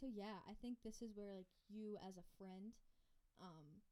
so 0.00 0.06
yeah, 0.06 0.44
I 0.48 0.54
think 0.60 0.78
this 0.84 1.00
is 1.02 1.14
where 1.16 1.32
like 1.34 1.48
you 1.68 1.96
as 2.06 2.16
a 2.16 2.26
friend 2.38 2.74
um 3.40 3.82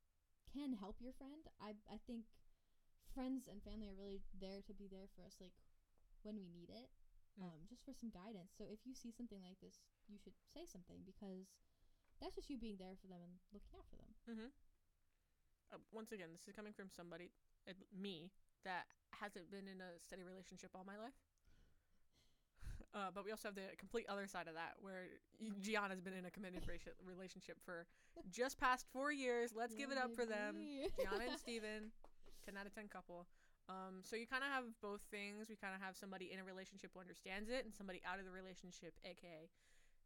can 0.53 0.73
help 0.75 1.01
your 1.01 1.13
friend. 1.13 1.47
I 1.61 1.75
I 1.91 1.99
think 2.07 2.27
friends 3.15 3.47
and 3.49 3.63
family 3.63 3.89
are 3.89 3.99
really 3.99 4.23
there 4.41 4.63
to 4.67 4.75
be 4.75 4.89
there 4.89 5.09
for 5.15 5.23
us 5.25 5.37
like 5.41 5.55
when 6.23 6.37
we 6.37 6.49
need 6.49 6.71
it. 6.71 6.91
Mm. 7.39 7.45
Um 7.45 7.61
just 7.69 7.85
for 7.85 7.95
some 7.95 8.11
guidance. 8.11 8.53
So 8.57 8.65
if 8.69 8.85
you 8.87 8.95
see 8.95 9.11
something 9.13 9.43
like 9.43 9.61
this, 9.61 9.81
you 10.09 10.19
should 10.21 10.37
say 10.53 10.65
something 10.67 11.03
because 11.05 11.49
that's 12.21 12.35
just 12.35 12.51
you 12.51 12.59
being 12.59 12.79
there 12.79 12.95
for 13.01 13.09
them 13.09 13.21
and 13.21 13.33
looking 13.53 13.75
out 13.75 13.87
for 13.91 13.99
them. 13.99 14.13
Mm-hmm. 14.31 14.51
Uh, 15.73 15.81
once 15.91 16.13
again, 16.13 16.31
this 16.31 16.47
is 16.47 16.55
coming 16.55 16.73
from 16.73 16.89
somebody, 16.93 17.33
uh, 17.69 17.75
me, 17.91 18.31
that 18.65 18.87
hasn't 19.13 19.51
been 19.51 19.69
in 19.69 19.81
a 19.81 19.99
steady 20.01 20.25
relationship 20.25 20.71
all 20.75 20.85
my 20.87 20.99
life. 20.99 21.17
Uh, 22.95 23.11
but 23.11 23.27
we 23.27 23.35
also 23.35 23.51
have 23.51 23.59
the 23.59 23.75
complete 23.75 24.07
other 24.07 24.23
side 24.31 24.47
of 24.47 24.55
that, 24.55 24.79
where 24.79 25.11
Gianna's 25.59 25.99
been 25.99 26.15
in 26.15 26.27
a 26.27 26.31
committed 26.31 26.63
relationship 27.03 27.59
for 27.67 27.91
just 28.31 28.55
past 28.55 28.87
four 28.95 29.11
years. 29.11 29.51
Let's 29.51 29.75
give 29.75 29.91
it 29.91 29.99
up 29.99 30.15
for 30.15 30.23
them. 30.23 30.63
Gianna 30.95 31.27
and 31.27 31.39
Steven, 31.43 31.91
10 32.47 32.55
out 32.55 32.71
of 32.71 32.75
10 32.75 32.87
couple. 32.87 33.27
Um, 33.67 34.07
so 34.07 34.15
you 34.15 34.31
kind 34.31 34.47
of 34.47 34.51
have 34.55 34.71
both 34.79 35.03
things. 35.11 35.51
We 35.51 35.57
kind 35.57 35.75
of 35.75 35.83
have 35.83 35.97
somebody 35.99 36.31
in 36.31 36.39
a 36.39 36.47
relationship 36.47 36.95
who 36.95 37.03
understands 37.03 37.51
it, 37.51 37.67
and 37.67 37.75
somebody 37.75 37.99
out 38.07 38.23
of 38.23 38.25
the 38.29 38.35
relationship, 38.35 38.95
aka 39.03 39.51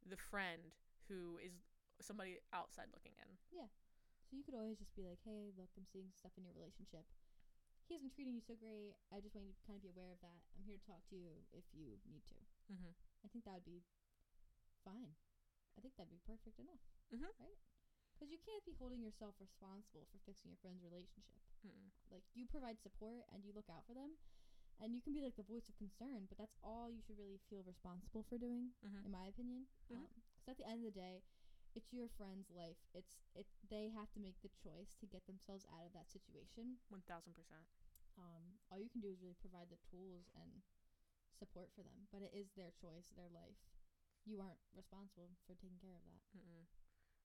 the 0.04 0.16
friend 0.16 0.74
who 1.08 1.38
is 1.38 1.52
somebody 2.00 2.38
outside 2.52 2.92
looking 2.92 3.16
in. 3.18 3.38
Yeah. 3.50 3.68
So 4.28 4.36
you 4.36 4.44
could 4.44 4.54
always 4.54 4.78
just 4.78 4.94
be 4.94 5.02
like, 5.02 5.20
"Hey, 5.24 5.52
look, 5.56 5.72
I'm 5.76 5.88
seeing 5.88 6.12
stuff 6.12 6.36
in 6.36 6.44
your 6.44 6.52
relationship. 6.52 7.08
He 7.88 7.96
isn't 7.96 8.12
treating 8.12 8.34
you 8.36 8.44
so 8.44 8.54
great. 8.54 8.94
I 9.10 9.20
just 9.24 9.34
want 9.34 9.48
you 9.48 9.56
to 9.56 9.64
kind 9.64 9.76
of 9.76 9.82
be 9.82 9.88
aware 9.88 10.12
of 10.12 10.20
that. 10.20 10.44
I'm 10.54 10.64
here 10.68 10.76
to 10.76 10.84
talk 10.84 11.00
to 11.08 11.16
you 11.16 11.46
if 11.52 11.64
you 11.72 11.98
need 12.04 12.24
to." 12.28 12.38
Mm-hmm. 12.68 12.92
I 13.24 13.28
think 13.32 13.44
that 13.48 13.54
would 13.56 13.64
be 13.64 13.82
fine. 14.84 15.16
I 15.76 15.80
think 15.80 15.96
that'd 15.96 16.10
be 16.12 16.20
perfect 16.26 16.58
enough. 16.60 16.82
Mhm. 17.10 17.32
Right? 17.40 17.58
Because 18.12 18.30
you 18.34 18.38
can't 18.38 18.64
be 18.66 18.74
holding 18.74 19.00
yourself 19.00 19.38
responsible 19.40 20.04
for 20.10 20.18
fixing 20.26 20.50
your 20.50 20.58
friend's 20.58 20.82
relationship. 20.82 21.38
Mm-mm. 21.64 21.90
Like, 22.10 22.24
you 22.34 22.46
provide 22.46 22.82
support 22.82 23.24
and 23.32 23.44
you 23.44 23.52
look 23.54 23.70
out 23.70 23.86
for 23.86 23.94
them, 23.94 24.18
and 24.80 24.94
you 24.94 25.02
can 25.02 25.12
be 25.14 25.20
like 25.22 25.36
the 25.36 25.46
voice 25.46 25.68
of 25.68 25.76
concern, 25.76 26.26
but 26.28 26.38
that's 26.38 26.56
all 26.62 26.90
you 26.90 27.02
should 27.02 27.18
really 27.18 27.40
feel 27.50 27.62
responsible 27.66 28.22
for 28.28 28.38
doing, 28.38 28.72
Mhm. 28.84 29.04
in 29.04 29.10
my 29.10 29.26
opinion. 29.26 29.66
Because 29.86 30.04
at 30.46 30.56
the 30.56 30.66
end 30.66 30.84
of 30.86 30.94
the 30.94 31.00
day, 31.00 31.22
it's 31.74 31.92
your 31.92 32.08
friend's 32.08 32.50
life. 32.50 32.78
It's 32.94 33.18
it. 33.34 33.46
They 33.68 33.88
have 33.90 34.10
to 34.12 34.20
make 34.20 34.40
the 34.40 34.48
choice 34.48 34.94
to 35.00 35.06
get 35.06 35.26
themselves 35.26 35.64
out 35.70 35.84
of 35.86 35.92
that 35.92 36.08
situation. 36.10 36.78
1000%. 36.88 37.66
Um, 38.16 38.58
all 38.70 38.78
you 38.80 38.88
can 38.90 39.00
do 39.00 39.08
is 39.10 39.20
really 39.20 39.34
provide 39.38 39.70
the 39.70 39.78
tools 39.90 40.28
and 40.34 40.62
support 41.38 41.70
for 41.74 41.82
them, 41.82 42.08
but 42.10 42.22
it 42.22 42.32
is 42.34 42.50
their 42.52 42.70
choice, 42.72 43.08
their 43.16 43.30
life. 43.30 43.58
You 44.26 44.40
aren't 44.40 44.60
responsible 44.74 45.30
for 45.46 45.54
taking 45.54 45.78
care 45.80 45.94
of 45.94 46.04
that. 46.04 46.22
Mm-mm. 46.36 46.66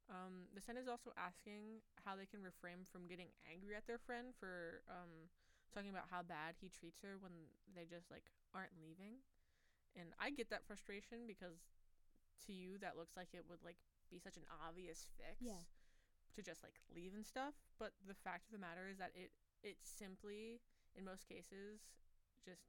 Um, 0.09 0.47
the 0.53 0.61
Senate 0.61 0.83
is 0.83 0.87
also 0.91 1.13
asking 1.17 1.81
how 2.05 2.15
they 2.15 2.25
can 2.27 2.43
refrain 2.43 2.85
from 2.91 3.07
getting 3.07 3.31
angry 3.49 3.75
at 3.75 3.87
their 3.87 3.97
friend 3.99 4.33
for 4.39 4.83
um, 4.89 5.29
talking 5.73 5.89
about 5.91 6.09
how 6.11 6.21
bad 6.23 6.55
he 6.61 6.69
treats 6.69 7.01
her 7.01 7.17
when 7.19 7.33
they 7.75 7.85
just 7.89 8.11
like 8.11 8.29
aren't 8.53 8.75
leaving. 8.81 9.21
And 9.97 10.13
I 10.19 10.31
get 10.31 10.49
that 10.49 10.65
frustration 10.65 11.25
because 11.27 11.57
to 12.47 12.53
you 12.53 12.77
that 12.81 12.97
looks 12.97 13.15
like 13.17 13.33
it 13.33 13.45
would 13.49 13.61
like 13.63 13.77
be 14.11 14.19
such 14.19 14.37
an 14.37 14.45
obvious 14.65 15.07
fix 15.17 15.39
Yeah. 15.41 15.63
to 16.35 16.41
just 16.41 16.63
like 16.63 16.79
leave 16.93 17.13
and 17.13 17.25
stuff. 17.25 17.53
But 17.79 17.93
the 18.07 18.17
fact 18.17 18.47
of 18.49 18.53
the 18.53 18.61
matter 18.63 18.89
is 18.89 18.97
that 18.99 19.11
it 19.15 19.31
it 19.63 19.77
simply 19.83 20.61
in 20.95 21.05
most 21.05 21.27
cases 21.27 21.81
just 22.45 22.67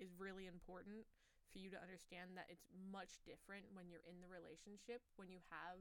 is 0.00 0.10
really 0.18 0.46
important 0.46 1.06
for 1.52 1.58
you 1.58 1.70
to 1.70 1.78
understand 1.80 2.34
that 2.34 2.50
it's 2.50 2.66
much 2.74 3.22
different 3.24 3.64
when 3.72 3.86
you're 3.88 4.04
in 4.08 4.18
the 4.18 4.26
relationship 4.28 5.00
when 5.16 5.30
you 5.30 5.38
have 5.54 5.78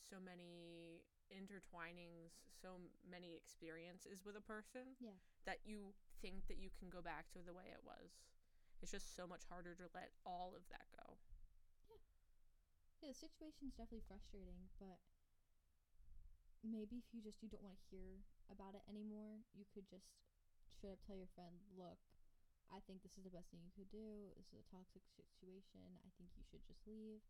so 0.00 0.16
many 0.20 1.04
intertwinings 1.32 2.32
so 2.62 2.80
many 3.04 3.34
experiences 3.36 4.24
with 4.24 4.36
a 4.36 4.44
person 4.44 4.96
Yeah. 5.00 5.16
That 5.46 5.60
you 5.64 5.94
think 6.22 6.46
that 6.48 6.58
you 6.58 6.70
can 6.78 6.88
go 6.90 7.02
back 7.02 7.30
to 7.32 7.40
the 7.44 7.52
way 7.54 7.68
it 7.72 7.82
was 7.84 8.10
it's 8.82 8.92
just 8.92 9.16
so 9.16 9.26
much 9.26 9.42
harder 9.48 9.74
to 9.74 9.88
let 9.94 10.10
all 10.26 10.54
of 10.56 10.62
that 10.70 10.86
go 10.96 11.16
Yeah, 11.88 11.96
Yeah, 13.00 13.10
the 13.10 13.14
situation's 13.14 13.74
definitely 13.74 14.02
frustrating, 14.08 14.68
but 14.80 14.98
maybe 16.64 16.98
if 16.98 17.06
you 17.12 17.20
just 17.22 17.42
you 17.42 17.48
don't 17.50 17.62
want 17.62 17.76
to 17.78 17.86
hear 17.92 18.24
about 18.50 18.74
it 18.74 18.82
anymore, 18.90 19.42
you 19.54 19.64
could 19.72 19.86
just 19.86 20.08
straight 20.70 20.92
up 20.96 21.02
tell 21.06 21.16
your 21.16 21.30
friend, 21.36 21.60
"Look, 21.76 22.00
I 22.72 22.80
think 22.86 23.02
this 23.02 23.16
is 23.18 23.24
the 23.24 23.34
best 23.34 23.50
thing 23.50 23.62
you 23.62 23.74
could 23.76 23.90
do. 23.92 24.32
This 24.36 24.48
is 24.52 24.60
a 24.64 24.70
toxic 24.72 25.04
situation. 25.14 26.00
I 26.02 26.10
think 26.18 26.30
you 26.36 26.44
should 26.48 26.64
just 26.66 26.82
leave." 26.86 27.22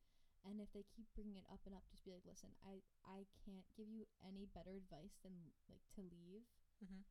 And 0.45 0.61
if 0.61 0.71
they 0.73 0.85
keep 0.95 1.09
bringing 1.17 1.37
it 1.41 1.49
up 1.53 1.61
and 1.67 1.75
up, 1.75 1.85
just 1.91 2.05
be 2.05 2.13
like, 2.15 2.27
"Listen, 2.29 2.53
I 2.65 2.81
I 3.05 3.27
can't 3.45 3.67
give 3.77 3.89
you 3.91 4.07
any 4.25 4.47
better 4.47 4.77
advice 4.77 5.17
than 5.25 5.35
like 5.69 5.85
to 5.97 6.03
leave. 6.03 6.45
Mhm. 6.83 7.03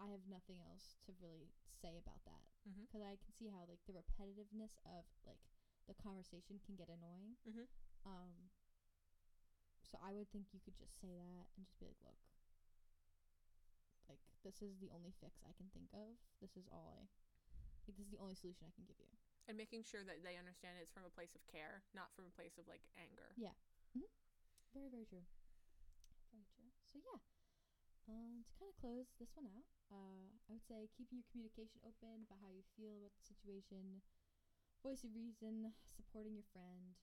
I 0.00 0.08
have 0.08 0.24
nothing 0.26 0.58
else 0.64 0.96
to 1.06 1.12
really 1.20 1.52
say 1.68 1.96
about 2.00 2.24
that." 2.24 2.44
Because 2.64 3.02
I 3.04 3.16
can 3.20 3.32
see 3.36 3.48
how 3.48 3.64
like 3.68 3.84
the 3.86 3.92
repetitiveness 3.92 4.80
of 4.84 5.04
like 5.26 5.40
the 5.86 5.94
conversation 5.94 6.58
can 6.64 6.76
get 6.76 6.88
annoying. 6.88 7.36
Mhm. 7.46 7.68
Um. 8.04 8.50
So 9.82 9.98
I 9.98 10.14
would 10.14 10.30
think 10.30 10.54
you 10.54 10.60
could 10.60 10.78
just 10.78 11.00
say 11.00 11.10
that 11.18 11.50
and 11.56 11.66
just 11.66 11.78
be 11.82 11.86
like, 11.86 11.98
look, 12.06 12.14
like 14.08 14.22
this 14.46 14.62
is 14.62 14.78
the 14.78 14.90
only 14.94 15.10
fix 15.18 15.42
I 15.42 15.52
can 15.52 15.66
think 15.74 15.90
of. 15.92 16.14
This 16.40 16.56
is 16.56 16.68
all 16.70 16.86
I. 16.94 17.00
Like, 17.00 17.96
this 17.96 17.98
is 18.06 18.10
the 18.14 18.22
only 18.22 18.38
solution 18.38 18.66
I 18.66 18.74
can 18.76 18.84
give 18.86 18.98
you. 19.02 19.10
And 19.48 19.58
making 19.58 19.82
sure 19.82 20.04
that 20.06 20.22
they 20.22 20.38
understand 20.38 20.78
it's 20.78 20.92
from 20.94 21.02
a 21.02 21.10
place 21.10 21.34
of 21.34 21.42
care, 21.50 21.82
not 21.90 22.14
from 22.14 22.26
a 22.26 22.30
place 22.38 22.54
of 22.54 22.68
like 22.70 22.86
anger. 22.94 23.34
Yeah. 23.34 23.56
Mm. 23.98 24.06
Very, 24.70 24.88
very 24.88 25.06
true. 25.06 25.26
Very 26.30 26.46
true. 26.54 26.70
So 26.86 27.02
yeah, 27.02 27.18
um, 28.10 28.42
to 28.42 28.50
kind 28.58 28.66
of 28.66 28.76
close 28.82 29.14
this 29.22 29.30
one 29.38 29.46
out, 29.46 29.66
uh, 29.94 30.26
I 30.50 30.58
would 30.58 30.66
say 30.66 30.90
keeping 30.90 31.22
your 31.22 31.30
communication 31.30 31.78
open 31.86 32.26
about 32.26 32.42
how 32.42 32.50
you 32.50 32.66
feel 32.74 32.98
about 32.98 33.14
the 33.14 33.22
situation, 33.22 34.02
voice 34.82 35.06
of 35.06 35.14
reason, 35.14 35.70
supporting 35.94 36.34
your 36.34 36.48
friend. 36.50 36.98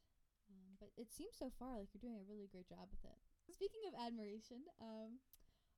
Um, 0.47 0.79
but 0.79 0.91
it 0.95 1.11
seems 1.11 1.35
so 1.35 1.51
far 1.59 1.75
like 1.79 1.91
you're 1.91 2.03
doing 2.03 2.19
a 2.19 2.27
really 2.27 2.47
great 2.47 2.67
job 2.67 2.87
with 2.91 3.03
it. 3.03 3.19
Speaking 3.51 3.83
of 3.87 3.95
admiration, 3.99 4.67
um, 4.83 5.19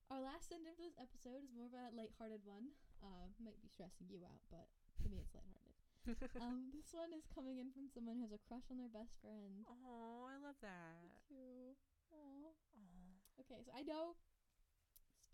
our 0.09 0.21
last 0.21 0.49
sentence 0.49 0.77
for 0.77 0.85
this 0.85 0.97
episode 0.97 1.45
is 1.45 1.53
more 1.53 1.69
of 1.69 1.77
a 1.77 1.93
lighthearted 1.93 2.41
one. 2.45 2.73
Uh, 3.01 3.29
might 3.41 3.57
be 3.61 3.69
stressing 3.69 4.09
you 4.09 4.25
out, 4.25 4.41
but 4.49 4.65
to 5.01 5.09
me 5.09 5.21
it's 5.21 5.33
lighthearted. 5.37 5.77
um, 6.41 6.73
this 6.73 6.89
one 6.93 7.13
is 7.13 7.29
coming 7.29 7.61
in 7.61 7.69
from 7.69 7.85
someone 7.85 8.17
who 8.17 8.25
has 8.25 8.33
a 8.33 8.41
crush 8.41 8.65
on 8.73 8.81
their 8.81 8.89
best 8.89 9.13
friend. 9.21 9.65
oh, 9.69 10.25
I 10.25 10.37
love 10.41 10.57
that. 10.65 11.21
Cute. 11.29 11.77
Aw. 12.13 12.49
Oh. 12.49 13.09
Okay, 13.45 13.61
so 13.61 13.71
I 13.71 13.85
know 13.85 14.17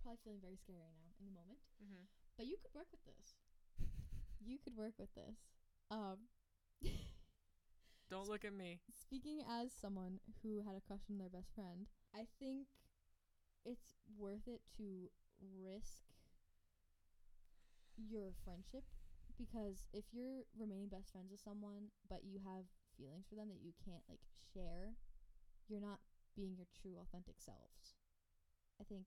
probably 0.06 0.22
feeling 0.24 0.41
very 0.46 0.58
scary 0.62 0.78
right 0.86 0.94
now 1.02 1.10
in 1.18 1.26
the 1.26 1.34
moment, 1.34 1.58
hmm 1.82 2.06
but 2.38 2.46
you 2.46 2.58
could 2.62 2.74
work 2.78 2.88
with 2.94 3.02
this. 3.10 3.34
You 4.46 4.60
could 4.63 4.78
work 4.78 4.94
with 5.00 5.13
this. 5.15 5.38
Um, 5.89 6.30
Don't 8.10 8.28
look 8.30 8.46
at 8.46 8.54
me. 8.54 8.82
speaking 8.91 9.41
as 9.50 9.72
someone 9.74 10.20
who 10.44 10.60
had 10.62 10.76
a 10.76 10.82
crush 10.82 11.04
on 11.10 11.18
their 11.18 11.30
best 11.30 11.54
friend, 11.56 11.88
I 12.13 12.26
think 12.39 12.68
it's 13.65 13.96
worth 14.18 14.48
it 14.48 14.62
to 14.78 15.10
risk 15.62 16.04
your 17.98 18.32
friendship 18.44 18.84
because 19.38 19.88
if 19.94 20.06
you're 20.12 20.44
remaining 20.58 20.88
best 20.88 21.12
friends 21.12 21.32
with 21.32 21.39
someone 21.41 21.91
but 22.10 22.24
you 22.24 22.39
have 22.44 22.65
feelings 22.98 23.26
for 23.28 23.36
them 23.36 23.50
that 23.50 23.63
you 23.63 23.74
can't 23.84 24.04
like 24.10 24.24
share, 24.54 24.96
you're 25.68 25.82
not 25.84 26.00
being 26.36 26.56
your 26.56 26.68
true 26.82 27.00
authentic 27.02 27.36
selves. 27.39 27.96
I 28.80 28.84
think 28.84 29.06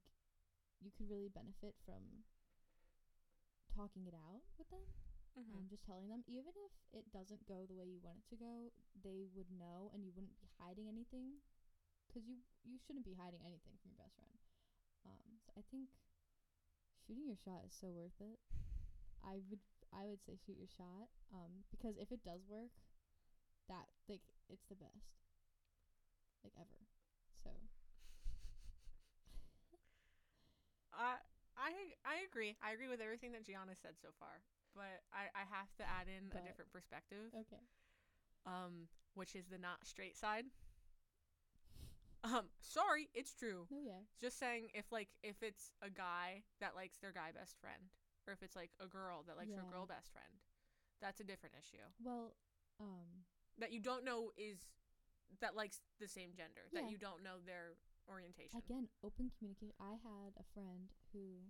you 0.81 0.91
could 0.97 1.09
really 1.11 1.29
benefit 1.29 1.75
from 1.85 2.25
talking 3.75 4.07
it 4.07 4.15
out 4.17 4.43
with 4.59 4.69
them 4.71 4.83
hmm 5.37 5.63
um, 5.63 5.69
just 5.71 5.85
telling 5.87 6.09
them. 6.11 6.25
Even 6.27 6.53
if 6.67 6.73
it 6.93 7.07
doesn't 7.15 7.47
go 7.47 7.65
the 7.69 7.77
way 7.79 7.87
you 7.87 8.01
want 8.03 8.19
it 8.21 8.27
to 8.35 8.39
go 8.39 8.73
they 9.05 9.27
would 9.37 9.49
know 9.55 9.91
and 9.95 10.03
you 10.05 10.13
wouldn't 10.15 10.35
be 10.43 10.51
hiding 10.59 10.89
anything 10.91 11.39
because 12.07 12.27
you 12.29 12.41
you 12.67 12.79
shouldn't 12.83 13.07
be 13.07 13.17
hiding 13.17 13.41
anything 13.47 13.75
from 13.81 13.93
your 13.95 14.01
best 14.03 14.17
friend. 14.19 14.39
Um, 15.07 15.41
so 15.47 15.51
i 15.59 15.63
think 15.71 15.89
shooting 17.07 17.27
your 17.27 17.39
shot 17.39 17.65
is 17.67 17.73
so 17.75 17.89
worth 17.91 18.19
it. 18.21 18.39
I 19.25 19.41
would 19.51 19.63
i 19.95 20.07
would 20.07 20.23
say 20.25 20.37
shoot 20.37 20.59
your 20.59 20.69
shot 20.71 21.09
um, 21.35 21.65
because 21.71 21.97
if 21.99 22.13
it 22.13 22.25
does 22.25 22.43
work 22.49 22.73
that 23.69 23.89
like 24.09 24.25
it's 24.49 24.67
the 24.69 24.77
best 24.77 25.17
like 26.45 26.55
ever. 26.59 26.81
So 27.45 27.51
I 30.99 31.17
I 31.57 31.71
I 32.05 32.17
agree. 32.29 32.57
I 32.63 32.73
agree 32.73 32.89
with 32.89 33.01
everything 33.01 33.33
that 33.33 33.45
Gianna 33.47 33.75
said 33.75 33.95
so 34.03 34.09
far. 34.19 34.43
But 34.75 35.03
I, 35.11 35.27
I 35.35 35.45
have 35.51 35.71
to 35.79 35.85
add 35.85 36.07
in 36.07 36.31
a 36.31 36.43
different 36.47 36.71
perspective. 36.71 37.33
okay 37.35 37.63
Um, 38.47 38.89
which 39.15 39.35
is 39.35 39.47
the 39.49 39.59
not 39.59 39.87
straight 39.87 40.17
side. 40.17 40.45
Um, 42.25 42.51
sorry, 42.61 43.09
it's 43.15 43.33
true. 43.35 43.67
no 43.71 43.79
yeah 43.81 44.03
Just 44.21 44.39
saying 44.39 44.69
if 44.75 44.91
like 44.91 45.09
if 45.23 45.43
it's 45.43 45.71
a 45.83 45.91
guy 45.91 46.43
that 46.61 46.75
likes 46.75 46.99
their 46.99 47.13
guy 47.13 47.31
best 47.33 47.57
friend, 47.61 47.91
or 48.27 48.33
if 48.33 48.43
it's 48.43 48.57
like 48.57 48.71
a 48.83 48.87
girl 48.87 49.23
that 49.27 49.37
likes 49.37 49.55
her 49.55 49.63
girl 49.71 49.87
best 49.87 50.13
friend, 50.13 50.35
that's 51.01 51.21
a 51.21 51.25
different 51.25 51.55
issue. 51.59 51.83
well 52.05 52.35
um 52.81 53.25
That 53.59 53.73
you 53.73 53.81
don't 53.81 54.05
know 54.05 54.31
is 54.37 54.59
that 55.41 55.55
likes 55.55 55.81
the 56.01 56.09
same 56.09 56.31
gender. 56.37 56.67
Yeah. 56.73 56.83
That 56.83 56.91
you 56.91 56.99
don't 56.99 57.23
know 57.23 57.39
their 57.47 57.79
orientation. 58.09 58.57
again 58.59 58.89
open 59.05 59.31
communication. 59.39 59.77
I 59.81 59.97
had 60.01 60.33
a 60.41 60.47
friend 60.57 60.89
who 61.13 61.45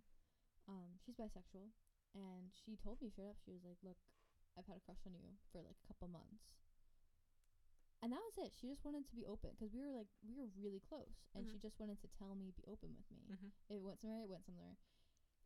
um 0.68 0.98
she's 1.00 1.16
bisexual 1.16 1.70
and 2.14 2.50
she 2.52 2.76
told 2.76 3.00
me 3.00 3.08
straight 3.08 3.30
up 3.30 3.38
she 3.40 3.52
was 3.54 3.62
like 3.64 3.78
look 3.84 3.96
i've 4.58 4.66
had 4.66 4.76
a 4.76 4.84
crush 4.84 5.00
on 5.06 5.14
you 5.14 5.38
for 5.52 5.62
like 5.62 5.78
a 5.80 5.86
couple 5.88 6.08
months. 6.10 6.58
And 7.98 8.14
that 8.14 8.22
was 8.22 8.38
it. 8.38 8.54
She 8.54 8.70
just 8.70 8.86
wanted 8.86 9.10
to 9.10 9.14
be 9.18 9.26
open 9.26 9.50
because 9.58 9.74
we 9.74 9.82
were 9.82 9.90
like 9.90 10.06
we 10.22 10.30
were 10.38 10.46
really 10.54 10.78
close 10.78 11.18
and 11.34 11.42
she 11.50 11.58
just 11.58 11.78
wanted 11.82 11.98
to 12.02 12.08
tell 12.14 12.38
me 12.38 12.54
be 12.54 12.62
open 12.70 12.94
with 12.94 13.10
me. 13.10 13.26
Mhm. 13.26 13.50
if 13.70 13.74
it 13.78 13.82
went 13.82 13.98
somewhere 13.98 14.22
it 14.22 14.30
went 14.30 14.46
somewhere. 14.46 14.74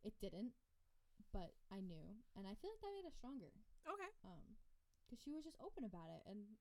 It 0.05 0.13
didn't 0.21 0.53
but 1.31 1.53
i 1.71 1.79
knew 1.81 2.13
and 2.35 2.45
i 2.45 2.53
feel 2.57 2.69
like 2.73 2.81
that 2.81 2.93
made 2.93 3.05
us 3.09 3.15
stronger. 3.17 3.53
Okay. 3.89 4.11
um 4.25 4.57
because 5.05 5.17
she 5.21 5.31
was 5.33 5.43
just 5.45 5.57
open 5.61 5.83
about 5.85 6.09
it 6.13 6.21
and 6.29 6.57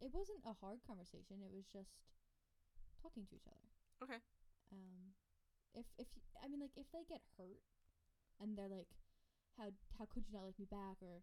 it 0.00 0.12
wasn't 0.12 0.40
a 0.44 0.52
hard 0.60 0.80
conversation. 0.84 1.40
It 1.40 1.52
was 1.52 1.64
just 1.72 1.94
talking 3.04 3.26
to 3.28 3.36
each 3.36 3.48
other 3.48 3.68
Okay. 4.02 4.18
um 4.72 5.14
if 5.74 5.86
if 5.98 6.08
y- 6.16 6.40
i 6.44 6.48
mean 6.48 6.60
like 6.60 6.76
if 6.76 6.90
they 6.92 7.04
get 7.08 7.22
hurt 7.38 7.60
and 8.40 8.56
they're 8.56 8.68
like 8.72 8.90
how 9.58 9.70
how 9.98 10.06
could 10.06 10.26
you 10.26 10.32
not 10.34 10.44
like 10.44 10.58
me 10.58 10.66
back 10.70 10.98
or 11.02 11.22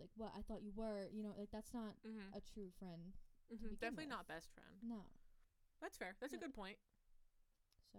like 0.00 0.10
what 0.16 0.32
i 0.36 0.42
thought 0.42 0.62
you 0.62 0.72
were 0.76 1.06
you 1.12 1.22
know 1.22 1.34
like 1.38 1.50
that's 1.52 1.74
not 1.74 1.94
Mm-hmm. 2.06 2.34
a 2.34 2.40
true 2.40 2.70
friend 2.78 3.14
hmm 3.50 3.56
begin 3.68 3.78
Definitely 3.80 4.06
with. 4.06 4.10
not 4.10 4.26
best 4.28 4.50
friend. 4.54 4.82
no 4.82 5.04
That's 5.80 5.96
fair. 5.98 6.14
That's 6.20 6.32
a 6.32 6.38
good 6.38 6.54
point. 6.54 6.78
so 7.92 7.98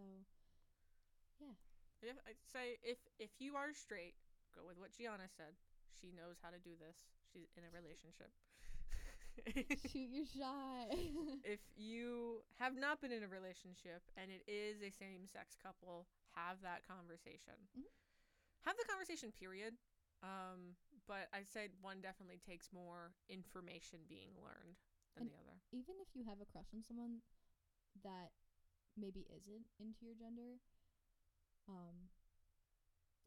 yeah. 1.40 1.56
If 2.02 2.18
I'd 2.28 2.42
say 2.52 2.78
if 2.84 3.00
if 3.20 3.32
you 3.40 3.56
are 3.56 3.74
straight, 3.74 4.16
go 4.56 4.66
with 4.68 4.78
what 4.78 4.92
Gianna 4.92 5.28
said. 5.38 5.56
She 6.02 6.12
knows 6.12 6.38
how 6.44 6.50
to 6.52 6.60
do 6.60 6.76
this. 6.80 6.98
She's 7.32 7.50
in 7.56 7.64
a 7.64 7.72
relationship. 7.72 8.32
shoot 9.92 10.10
your 10.12 10.26
shot 10.26 10.88
if 11.44 11.60
you 11.76 12.44
have 12.60 12.76
not 12.76 13.02
been 13.02 13.12
in 13.12 13.24
a 13.24 13.28
relationship 13.28 14.02
and 14.18 14.30
it 14.32 14.44
is 14.50 14.82
a 14.82 14.92
same 14.92 15.26
sex 15.28 15.56
couple, 15.62 16.06
have 16.36 16.62
that 16.62 16.82
conversation. 16.88 17.58
Mhm. 17.78 17.90
Have 18.66 18.78
the 18.80 18.86
conversation, 18.88 19.32
period. 19.36 19.76
Um, 20.24 20.80
but 21.08 21.28
I'd 21.36 21.50
say 21.52 21.68
one 21.84 22.00
definitely 22.00 22.40
takes 22.40 22.72
more 22.72 23.12
information 23.28 24.08
being 24.08 24.32
learned 24.40 24.80
than 25.16 25.28
And- 25.28 25.32
the 25.32 25.38
other. 25.44 25.58
even 25.76 25.96
if 26.00 26.16
you 26.16 26.24
have 26.24 26.40
a 26.40 26.46
crush 26.48 26.72
on 26.74 26.82
someone 26.82 27.22
that 28.04 28.32
maybe 28.96 29.28
isn't 29.30 29.68
into 29.80 30.06
your 30.06 30.16
gender 30.16 30.58
um 31.68 32.10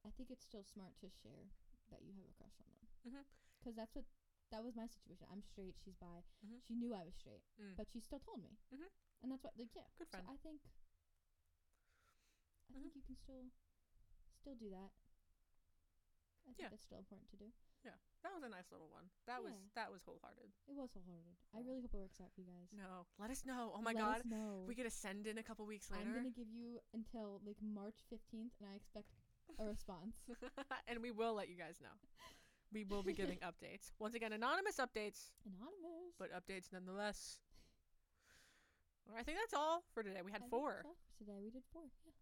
i 0.06 0.10
think 0.10 0.30
it's 0.30 0.44
still 0.44 0.62
smart 0.62 0.94
to 1.00 1.08
share 1.10 1.50
that 1.90 2.02
you 2.02 2.12
have 2.14 2.26
a 2.28 2.34
crush 2.38 2.54
on 2.60 2.66
them 2.74 2.86
Mhm. 3.06 3.24
because 3.58 3.74
that's 3.74 3.94
what 3.94 4.04
that 4.50 4.62
was 4.62 4.74
my 4.76 4.86
situation 4.86 5.26
i'm 5.32 5.42
straight 5.42 5.74
she's 5.82 5.96
bi 5.96 6.22
Mhm. 6.44 6.60
she 6.66 6.74
knew 6.74 6.94
i 6.94 7.02
was 7.04 7.14
straight 7.14 7.42
Mm. 7.60 7.74
but 7.76 7.86
she 7.90 8.00
still 8.00 8.20
told 8.20 8.40
me 8.42 8.56
Mhm. 8.72 8.88
and 9.22 9.32
that's 9.32 9.42
what 9.44 9.54
like 9.58 9.74
yeah 9.74 9.88
Good 9.98 10.10
so 10.10 10.18
i 10.28 10.36
think 10.38 10.60
i 12.70 12.72
Mhm. 12.72 12.82
think 12.82 12.94
you 12.96 13.02
can 13.02 13.16
still 13.16 13.50
still 14.40 14.54
do 14.54 14.70
that 14.70 14.90
i 16.46 16.52
think 16.52 16.58
Yeah. 16.58 16.68
that's 16.70 16.84
still 16.84 16.98
important 16.98 17.28
to 17.30 17.36
do 17.36 17.52
Yeah, 17.84 17.94
That 18.22 18.34
was 18.34 18.42
a 18.42 18.48
nice 18.48 18.72
little 18.72 18.88
one. 18.90 19.08
That 19.26 19.42
was 19.44 19.54
that 19.74 19.92
was 19.92 20.02
wholehearted. 20.02 20.50
it 20.66 20.74
was 20.74 20.90
wholehearted 20.92 21.36
i 21.54 21.60
really 21.60 21.80
hope 21.82 21.94
it 21.94 21.98
works 21.98 22.20
out 22.20 22.32
for 22.34 22.40
you 22.40 22.46
guys 22.48 22.72
No, 22.72 23.06
let 23.18 23.30
us 23.30 23.44
know. 23.44 23.70
Oh 23.76 23.80
my 23.80 23.92
Let 23.92 24.02
god, 24.02 24.20
us 24.20 24.24
know. 24.26 24.64
we 24.66 24.74
get 24.74 24.84
to 24.84 24.90
send 24.90 25.26
in 25.28 25.38
a 25.38 25.42
couple 25.44 25.64
weeks 25.66 25.88
later, 25.90 26.08
I'm 26.08 26.14
gonna 26.14 26.30
give 26.30 26.50
you 26.50 26.80
until 26.92 27.40
like 27.46 27.60
March 27.62 28.02
15th, 28.10 28.54
and 28.58 28.68
I 28.68 28.74
expect 28.74 29.06
a 29.58 29.68
response. 29.68 30.16
and 30.88 31.00
we 31.00 31.12
will 31.12 31.34
let 31.34 31.48
you 31.48 31.54
guys 31.56 31.80
know. 31.80 31.94
We 32.72 32.84
will 32.84 33.02
be 33.02 33.12
giving 33.12 33.38
updates. 33.46 33.92
Once 33.98 34.14
again, 34.14 34.32
anonymous 34.32 34.76
updates, 34.76 35.30
Anonymous. 35.46 36.14
but 36.18 36.28
updates 36.34 36.72
nonetheless. 36.72 37.38
Well, 39.06 39.16
I 39.18 39.22
think 39.22 39.38
that's 39.38 39.54
all 39.54 39.84
for 39.94 40.02
today. 40.02 40.20
We 40.24 40.32
had 40.32 40.42
think 40.42 40.50
four. 40.50 40.82
that's 40.82 40.86
all 40.90 40.98
for 41.06 41.24
today 41.24 41.38
we 41.42 41.50
did 41.50 41.62
four. 41.72 41.86
Yeah. 42.04 42.12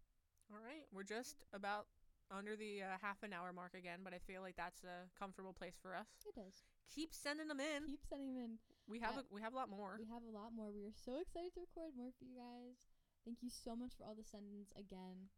All 0.53 0.61
right, 0.61 0.85
we're 0.93 1.03
just 1.07 1.41
about 1.53 1.87
under 2.29 2.55
the 2.55 2.81
uh, 2.85 2.97
half 3.01 3.21
an 3.25 3.33
hour 3.33 3.49
mark 3.53 3.73
again, 3.73 4.01
but 4.05 4.13
I 4.13 4.21
feel 4.21 4.41
like 4.41 4.53
that's 4.57 4.85
a 4.85 5.09
comfortable 5.17 5.53
place 5.53 5.77
for 5.81 5.95
us. 5.97 6.05
It 6.29 6.37
does. 6.37 6.61
Keep 6.93 7.13
sending 7.13 7.47
them 7.49 7.57
in. 7.59 7.89
Keep 7.89 8.05
sending 8.05 8.33
them 8.37 8.37
in. 8.37 8.51
we 8.85 8.99
have 9.01 9.17
I- 9.17 9.25
a, 9.25 9.33
we 9.33 9.41
have 9.41 9.53
a 9.53 9.57
lot 9.57 9.69
more. 9.69 9.97
We 9.97 10.05
have 10.13 10.21
a 10.21 10.29
lot 10.33 10.53
more. 10.53 10.69
We 10.69 10.85
are 10.85 10.93
so 10.93 11.17
excited 11.17 11.53
to 11.57 11.65
record 11.65 11.97
more 11.97 12.13
for 12.13 12.25
you 12.25 12.37
guys. 12.37 12.77
Thank 13.25 13.41
you 13.41 13.49
so 13.49 13.73
much 13.73 13.97
for 13.97 14.05
all 14.05 14.13
the 14.13 14.21
send-ins 14.23 14.69
again. 14.77 15.33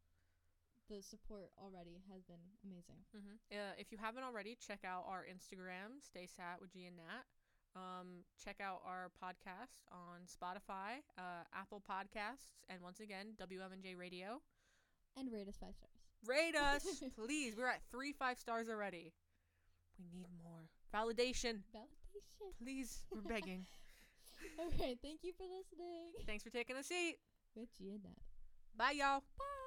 The 0.89 1.01
support 1.03 1.51
already 1.61 1.99
has 2.11 2.23
been 2.23 2.39
amazing. 2.63 3.03
hmm 3.11 3.35
Uh, 3.51 3.75
if 3.77 3.91
you 3.91 3.97
haven't 3.97 4.23
already, 4.23 4.55
check 4.55 4.79
out 4.85 5.03
our 5.07 5.25
Instagram, 5.27 5.99
Stay 6.01 6.25
Sat 6.27 6.61
with 6.61 6.71
G 6.71 6.85
and 6.85 6.95
Nat. 6.95 7.25
Um, 7.75 8.23
check 8.41 8.61
out 8.61 8.81
our 8.85 9.11
podcast 9.21 9.83
on 9.91 10.25
Spotify, 10.25 11.03
uh, 11.17 11.43
Apple 11.53 11.83
Podcasts, 11.83 12.55
and 12.69 12.81
once 12.81 12.99
again, 13.01 13.35
WMNJ 13.37 13.97
Radio. 13.97 14.41
And 15.17 15.31
rate 15.31 15.47
us 15.47 15.57
five 15.59 15.75
stars. 15.75 15.91
Rate 16.25 16.55
us, 16.69 17.03
please. 17.15 17.55
We're 17.57 17.67
at 17.67 17.81
three 17.91 18.13
five 18.13 18.39
stars 18.39 18.69
already. 18.69 19.11
We 19.99 20.05
need 20.17 20.27
more 20.43 20.69
validation. 20.93 21.63
Validation. 21.75 22.53
Please, 22.63 23.01
we're 23.13 23.21
begging. 23.21 23.65
All 24.59 24.69
right. 24.79 24.97
Thank 25.01 25.19
you 25.23 25.33
for 25.37 25.43
listening. 25.43 26.13
Thanks 26.25 26.43
for 26.43 26.49
taking 26.49 26.77
a 26.77 26.83
seat. 26.83 27.17
With 27.55 27.69
G 27.77 27.91
and 27.91 28.03
Nat. 28.03 28.17
Bye, 28.77 28.91
y'all. 28.91 29.21
Bye. 29.37 29.66